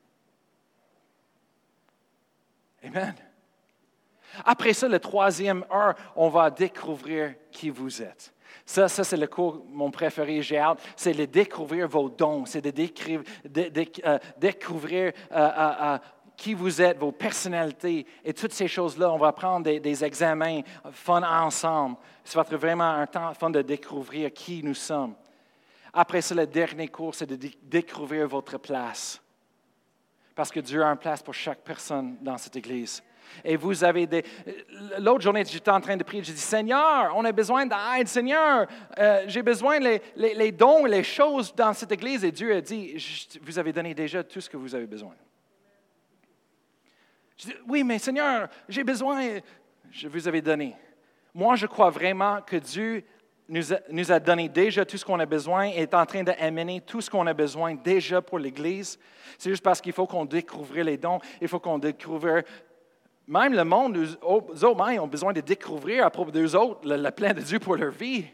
[2.83, 3.15] Amen.
[4.45, 8.33] Après ça, le troisième heure, on va découvrir qui vous êtes.
[8.65, 10.81] Ça, ça c'est le cours, mon préféré, j'ai hâte.
[10.95, 12.73] C'est de découvrir vos dons, c'est de,
[14.05, 15.97] euh, découvrir euh, euh,
[16.43, 19.09] qui vous êtes, vos personnalités et toutes ces choses-là.
[19.09, 20.59] On va prendre des, examens
[20.91, 21.95] fun ensemble.
[22.25, 25.15] Ça va être vraiment un temps fun de découvrir qui nous sommes.
[25.93, 29.21] Après ça, le dernier cours, c'est de découvrir votre place.
[30.35, 33.01] Parce que Dieu a une place pour chaque personne dans cette Église.
[33.45, 34.25] Et vous avez des...
[34.99, 38.67] L'autre journée, j'étais en train de prier, j'ai dit, Seigneur, on a besoin d'aide, Seigneur,
[38.97, 42.25] euh, j'ai besoin des les, les, dons, les choses dans cette Église.
[42.25, 42.97] Et Dieu a dit,
[43.41, 45.13] vous avez donné déjà tout ce que vous avez besoin
[47.67, 49.39] oui, mais Seigneur, j'ai besoin,
[49.91, 50.75] je vous avais donné.
[51.33, 53.03] Moi, je crois vraiment que Dieu
[53.49, 57.01] nous a, donné déjà tout ce qu'on a besoin et est en train d'amener tout
[57.01, 58.97] ce qu'on a besoin déjà pour l'Église.
[59.37, 62.43] C'est juste parce qu'il faut qu'on découvre les dons, il faut qu'on découvre
[63.27, 67.33] même le monde, nous autres ont besoin de découvrir à propos d'eux autres le, le
[67.33, 68.25] de Dieu pour leur vie.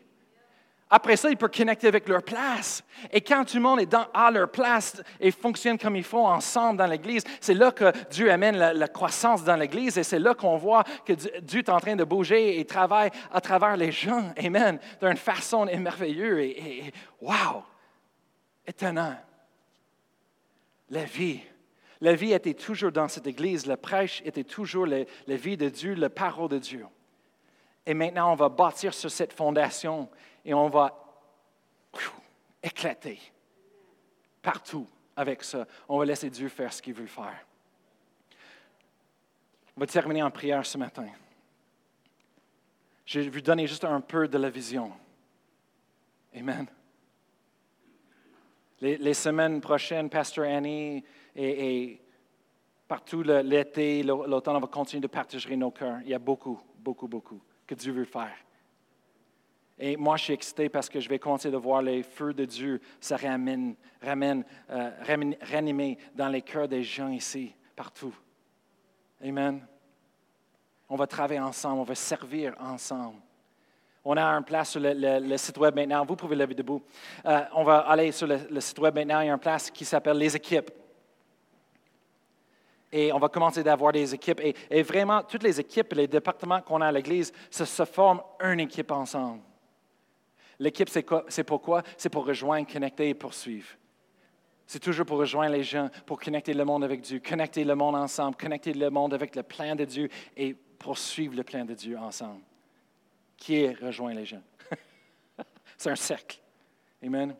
[0.92, 2.84] Après ça, ils peuvent connecter avec leur place.
[3.12, 6.26] Et quand tout le monde est dans, à leur place et fonctionne comme il faut
[6.26, 10.34] ensemble dans l'Église, c'est là que Dieu amène la, croissance dans l'Église et c'est là
[10.34, 14.34] qu'on voit que Dieu est en train de bouger et travaille à travers les gens.
[14.44, 14.80] Amen.
[15.00, 17.64] D'une façon merveilleuse et, wow!
[18.66, 19.16] Étonnant.
[20.90, 21.42] La vie.
[22.02, 23.68] La vie était toujours dans cette Église.
[23.68, 26.86] Le prêche était toujours la vie de Dieu, la parole de Dieu.
[27.86, 30.10] Et maintenant, on va bâtir sur cette fondation
[30.50, 30.91] et on va
[32.64, 33.20] éclater
[34.41, 35.68] partout avec ça.
[35.88, 37.45] On va laisser Dieu faire ce qu'il veut faire.
[39.78, 41.06] On va terminer en prière ce matin.
[43.06, 44.91] Je vais vous donner juste un peu de la vision.
[46.36, 46.66] Amen.
[48.82, 51.04] Les, semaines prochaines, Pasteur Annie
[51.36, 52.02] et, et
[52.88, 56.00] partout l'été, l'automne, on va continuer de partager nos cœurs.
[56.02, 58.36] Il y a beaucoup, beaucoup, beaucoup que Dieu veut faire.
[59.80, 62.44] Et moi, je suis excité parce que je vais continuer de voir les feux de
[62.44, 64.92] Dieu se ramène, ramène, euh,
[66.14, 68.14] dans les cœurs des gens ici, partout.
[69.24, 69.66] Amen.
[70.90, 73.20] On va travailler ensemble, on va servir ensemble.
[74.04, 76.04] On a un place sur le, site web maintenant.
[76.06, 76.82] Vous pouvez lever debout.
[77.26, 79.22] Euh, on va aller sur le, site web maintenant.
[79.22, 80.72] Il y a un place qui s'appelle Les équipes.
[82.92, 84.42] Et on va commencer d'avoir des équipes.
[84.70, 88.62] Et, vraiment, toutes les équipes, les départements qu'on a à l'Église, se, se forment une
[88.62, 89.42] équipe ensemble.
[90.60, 91.84] L'équipe, c'est pourquoi?
[91.97, 93.68] C'est pour rejoindre, connecter et poursuivre.
[94.68, 97.95] C'est toujours pour rejoindre les gens, pour connecter le monde avec Dieu, connecter le monde
[97.95, 101.97] ensemble, connecter le monde avec le plan de Dieu et poursuivre le plan de Dieu
[101.97, 102.41] ensemble.
[103.36, 104.43] Qui est les gens?
[105.78, 106.39] c'est un cercle.
[107.03, 107.36] Amen.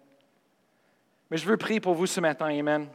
[1.30, 2.47] Mais je veux prier pour vous ce matin.
[2.47, 2.88] Amen.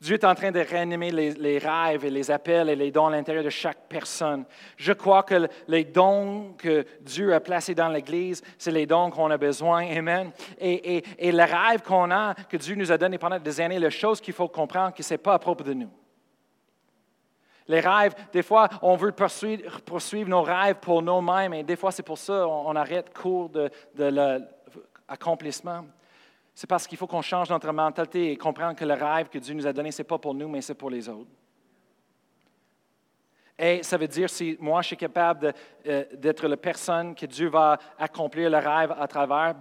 [0.00, 3.10] Dieu est en train de réanimer les, rêves et les appels et les dons à
[3.10, 4.46] l'intérieur de chaque personne.
[4.78, 9.30] Je crois que les dons que Dieu a placés dans l'Église, c'est les dons qu'on
[9.30, 9.86] a besoin.
[9.94, 10.32] Amen.
[10.58, 13.78] Et, et, et le rêve qu'on a, que Dieu nous a donné pendant des années,
[13.78, 15.90] la chose qu'il faut comprendre, que ce n'est pas à propos de nous.
[17.68, 22.02] Les rêves, des fois, on veut poursuivre, nos rêves pour nous-mêmes, et des fois, c'est
[22.02, 25.84] pour ça qu'on arrête court de l'accomplissement.
[26.60, 29.54] C'est parce qu'il faut qu'on change notre mentalité et comprendre que le rêve que Dieu
[29.54, 31.30] nous a donné, ce n'est pas pour nous, mais c'est pour les autres.
[33.58, 35.54] Et ça veut dire si moi je suis capable
[35.86, 39.54] euh, d'être la personne que Dieu va accomplir le rêve à travers,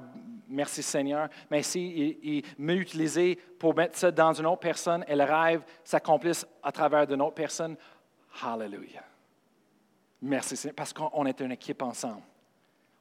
[0.50, 5.24] merci Seigneur, mais si il, m'utilise pour mettre ça dans une autre personne et le
[5.24, 7.78] rêve s'accomplisse à travers d'une autre personne,
[8.44, 9.06] hallelujah.
[10.22, 12.24] Merci Seigneur, parce qu'on est une équipe ensemble.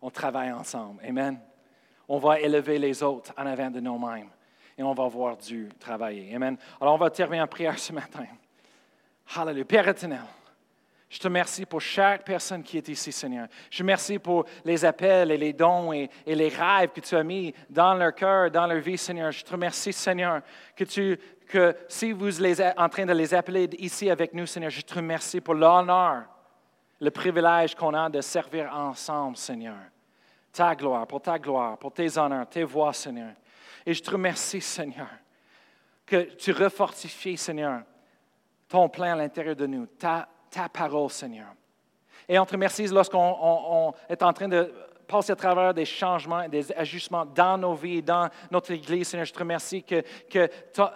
[0.00, 1.04] On travaille ensemble.
[1.04, 1.40] Amen.
[2.08, 4.30] On va élever les autres en avant de nous-mêmes
[4.76, 6.34] et on va voir Dieu travailler.
[6.34, 6.56] Amen.
[6.80, 8.26] Alors, on va terminer en prière ce matin.
[9.34, 9.64] Hallelujah.
[9.64, 10.20] Père éternel,
[11.10, 13.48] je te remercie pour chaque personne qui est ici, Seigneur.
[13.70, 17.24] Je te remercie pour les appels et les dons et, les rêves que tu as
[17.24, 19.32] mis dans leur cœur, dans leur vie, Seigneur.
[19.32, 20.42] Je te remercie, Seigneur,
[20.76, 24.80] que, que si vous êtes en train de les appeler ici avec nous, Seigneur, je
[24.80, 26.24] te remercie pour l'honneur,
[27.00, 29.78] le privilège qu'on a de servir ensemble, Seigneur.
[30.58, 33.30] Ta gloire, pour ta gloire, pour tes honneurs, tes voix, Seigneur.
[33.86, 35.06] Et je te remercie, Seigneur,
[36.04, 37.82] que tu refortifies, Seigneur,
[38.68, 40.28] ton plan à l'intérieur de nous, ta,
[40.72, 41.46] parole, Seigneur.
[42.28, 44.74] Et on te remercie lorsqu'on est en train de
[45.06, 49.26] passer à travers des changements et des ajustements dans nos vies, dans notre Église, Seigneur.
[49.26, 50.50] Je te remercie que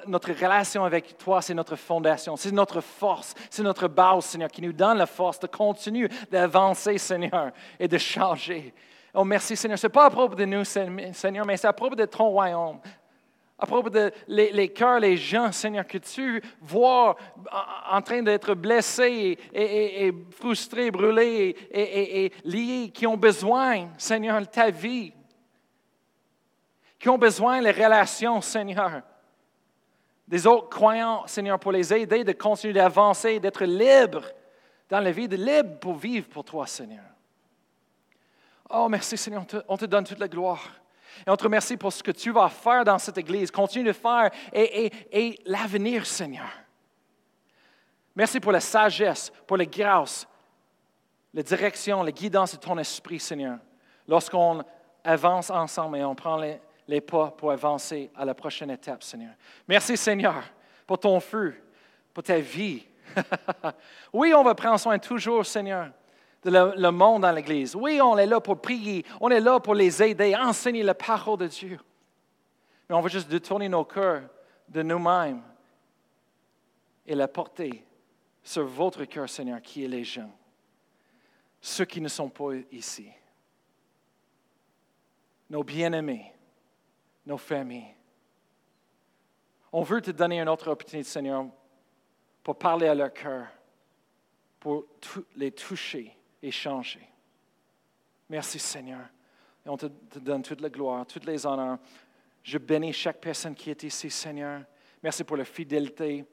[0.09, 4.61] notre relation avec toi, c'est notre fondation, c'est notre force, c'est notre base, Seigneur, qui
[4.61, 8.75] nous donne la force de continuer d'avancer, Seigneur, et de changer.
[9.15, 9.79] Oh, merci, Seigneur.
[9.79, 12.81] Ce n'est pas à propos de nous, Seigneur, mais c'est à propos de ton royaume
[13.63, 17.17] à propos de les, cœurs, les gens, Seigneur, que tu vois
[17.93, 24.71] en, train d'être blessés et, frustrés, brûlés et, liés, qui ont besoin, Seigneur, de ta
[24.71, 25.13] vie,
[26.99, 29.03] qui ont besoin des relations, Seigneur,
[30.27, 34.27] des autres croyants, Seigneur, pour les aider de continuer d'avancer, d'être libres
[34.89, 37.12] dans la vie, de libre pour vivre pour toi, Seigneur.
[38.73, 40.83] Oh, merci, Seigneur, on te donne toute la gloire.
[41.27, 43.51] Et on te remercie pour ce que tu vas faire dans cette Église.
[43.51, 46.49] Continue de faire et, l'avenir, Seigneur.
[48.15, 50.27] Merci pour la sagesse, pour la grâce,
[51.33, 53.59] la direction, la guidance de ton esprit, Seigneur.
[54.09, 54.63] Lorsqu'on
[55.05, 59.33] avance ensemble et on prend les, les pas pour avancer à la prochaine étape, Seigneur.
[59.69, 60.43] Merci, Seigneur,
[60.87, 61.55] pour ton feu,
[62.13, 62.85] pour ta vie.
[64.13, 65.91] oui, on va prendre soin toujours, Seigneur,
[66.51, 67.77] le, monde dans l'Église.
[67.77, 71.39] Oui, on est là pour prier, on est là pour les aider, enseigner la parole
[71.39, 71.79] de Dieu.
[72.89, 74.23] Mais on veut juste détourner nos cœurs
[74.69, 75.43] de nous-mêmes
[77.07, 77.85] et la porter
[78.43, 80.31] sur votre cœur, Seigneur, qui est les gens,
[81.61, 83.09] ceux qui ne sont pas ici,
[85.49, 86.33] nos bien-aimés,
[87.25, 87.95] nos familles.
[89.73, 91.47] On veut te donner une autre opportunité, Seigneur,
[92.43, 93.47] pour parler à leur cœur,
[94.59, 94.85] pour
[95.37, 97.09] les toucher et changer.
[98.29, 99.07] Merci Seigneur.
[99.65, 99.87] Et on te,
[100.19, 101.79] donne toute la gloire, toutes les honneurs.
[102.43, 104.63] Je bénis chaque personne qui est ici, Seigneur.
[105.03, 106.25] Merci pour leur fidélité.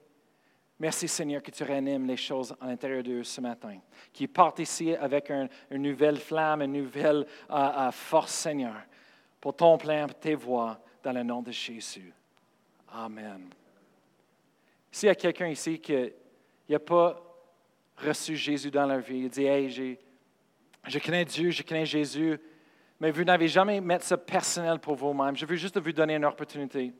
[0.80, 3.80] Merci Seigneur que tu réanimes les choses à l'intérieur d'eux ce matin.
[4.14, 5.50] Qui partent ici avec une
[5.82, 8.82] nouvelle flamme, une nouvelle euh, euh, force, Seigneur,
[9.40, 12.14] pour ton pour tes voix, dans le nom de Jésus.
[12.92, 13.50] Amen.
[14.92, 16.12] S'il y a quelqu'un ici qui
[16.70, 17.29] n'a pas
[18.00, 19.20] reçu Jésus dans leur vie.
[19.20, 19.70] Il dit, hey,
[20.88, 22.40] je connais Dieu, je connais Jésus,
[23.00, 25.36] mais vous n'avez jamais mis ça personnel pour vous-même.
[25.36, 26.94] Je veux juste vous donner une opportunité.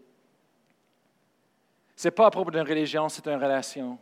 [1.96, 3.98] Ce n'est pas à propos d'une religion, c'est une relation.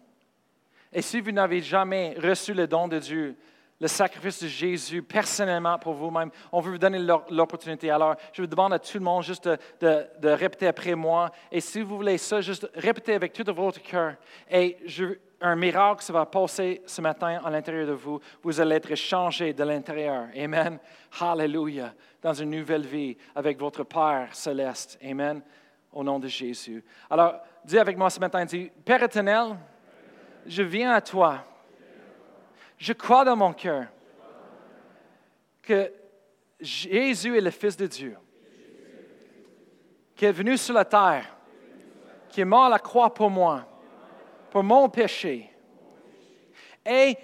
[0.94, 3.36] Et si vous n'avez jamais reçu le don de Dieu,
[3.80, 6.32] le sacrifice de Jésus personnellement pour vous-même.
[6.52, 7.92] On veut vous donner l'opportunité.
[7.92, 9.48] Alors, je vous demande à tout le monde juste
[9.80, 11.32] de, répéter après moi.
[11.52, 14.16] Et si vous voulez ça, juste répétez avec tout votre cœur.
[14.50, 18.20] Et je, un miracle ça va passer ce matin à l'intérieur de vous.
[18.42, 20.28] Vous allez être changé de l'intérieur.
[20.36, 20.80] Amen.
[21.20, 21.94] Hallelujah.
[22.22, 24.98] Dans une nouvelle vie avec votre Père céleste.
[25.04, 25.42] Amen.
[25.92, 26.84] Au nom de Jésus.
[27.10, 29.56] Alors, dis avec moi ce matin, dis, Père éternel,
[30.46, 31.44] je viens à toi.
[32.78, 33.86] Je crois dans mon cœur
[35.62, 35.92] que
[36.60, 38.18] Jésus est le Fils de Dieu,
[40.16, 41.36] qui est venu sur la terre,
[42.30, 43.66] qui est mort à la croix pour moi
[44.52, 45.50] pour mon péché
[46.86, 47.18] et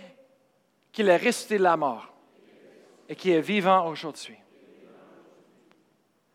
[0.91, 2.13] qu'il est resté de la mort
[3.07, 4.37] et qui est vivant aujourd'hui.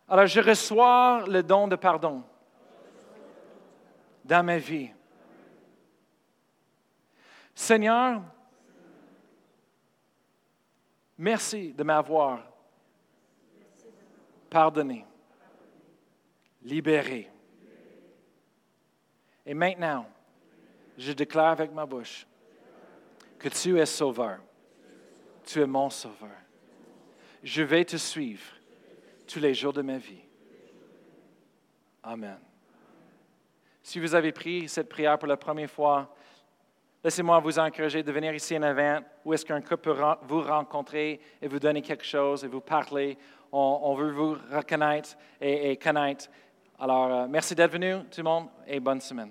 [0.08, 2.22] Alors je reçois le don de pardon
[4.24, 4.90] dans ma vie.
[7.54, 8.22] Seigneur,
[11.16, 12.40] merci de m'avoir
[14.48, 15.04] pardonné,
[16.62, 17.30] libéré.
[19.44, 20.06] Et maintenant,
[20.98, 22.26] je déclare avec ma bouche
[23.38, 24.40] que tu es sauveur.
[25.46, 26.36] Tu es mon sauveur.
[27.42, 28.42] Je vais te suivre
[29.26, 30.20] tous les jours de ma vie.
[32.02, 32.38] Amen.
[33.82, 36.14] Si vous avez pris cette prière pour la première fois,
[37.02, 39.96] laissez-moi vous encourager de venir ici en avant où est-ce qu'un couple peut
[40.26, 43.16] vous rencontrer et vous donner quelque chose et vous parler.
[43.52, 46.28] On, veut vous reconnaître et, connaître.
[46.78, 49.30] Alors, euh, merci d'être venu, tout le monde, et bonne semaine.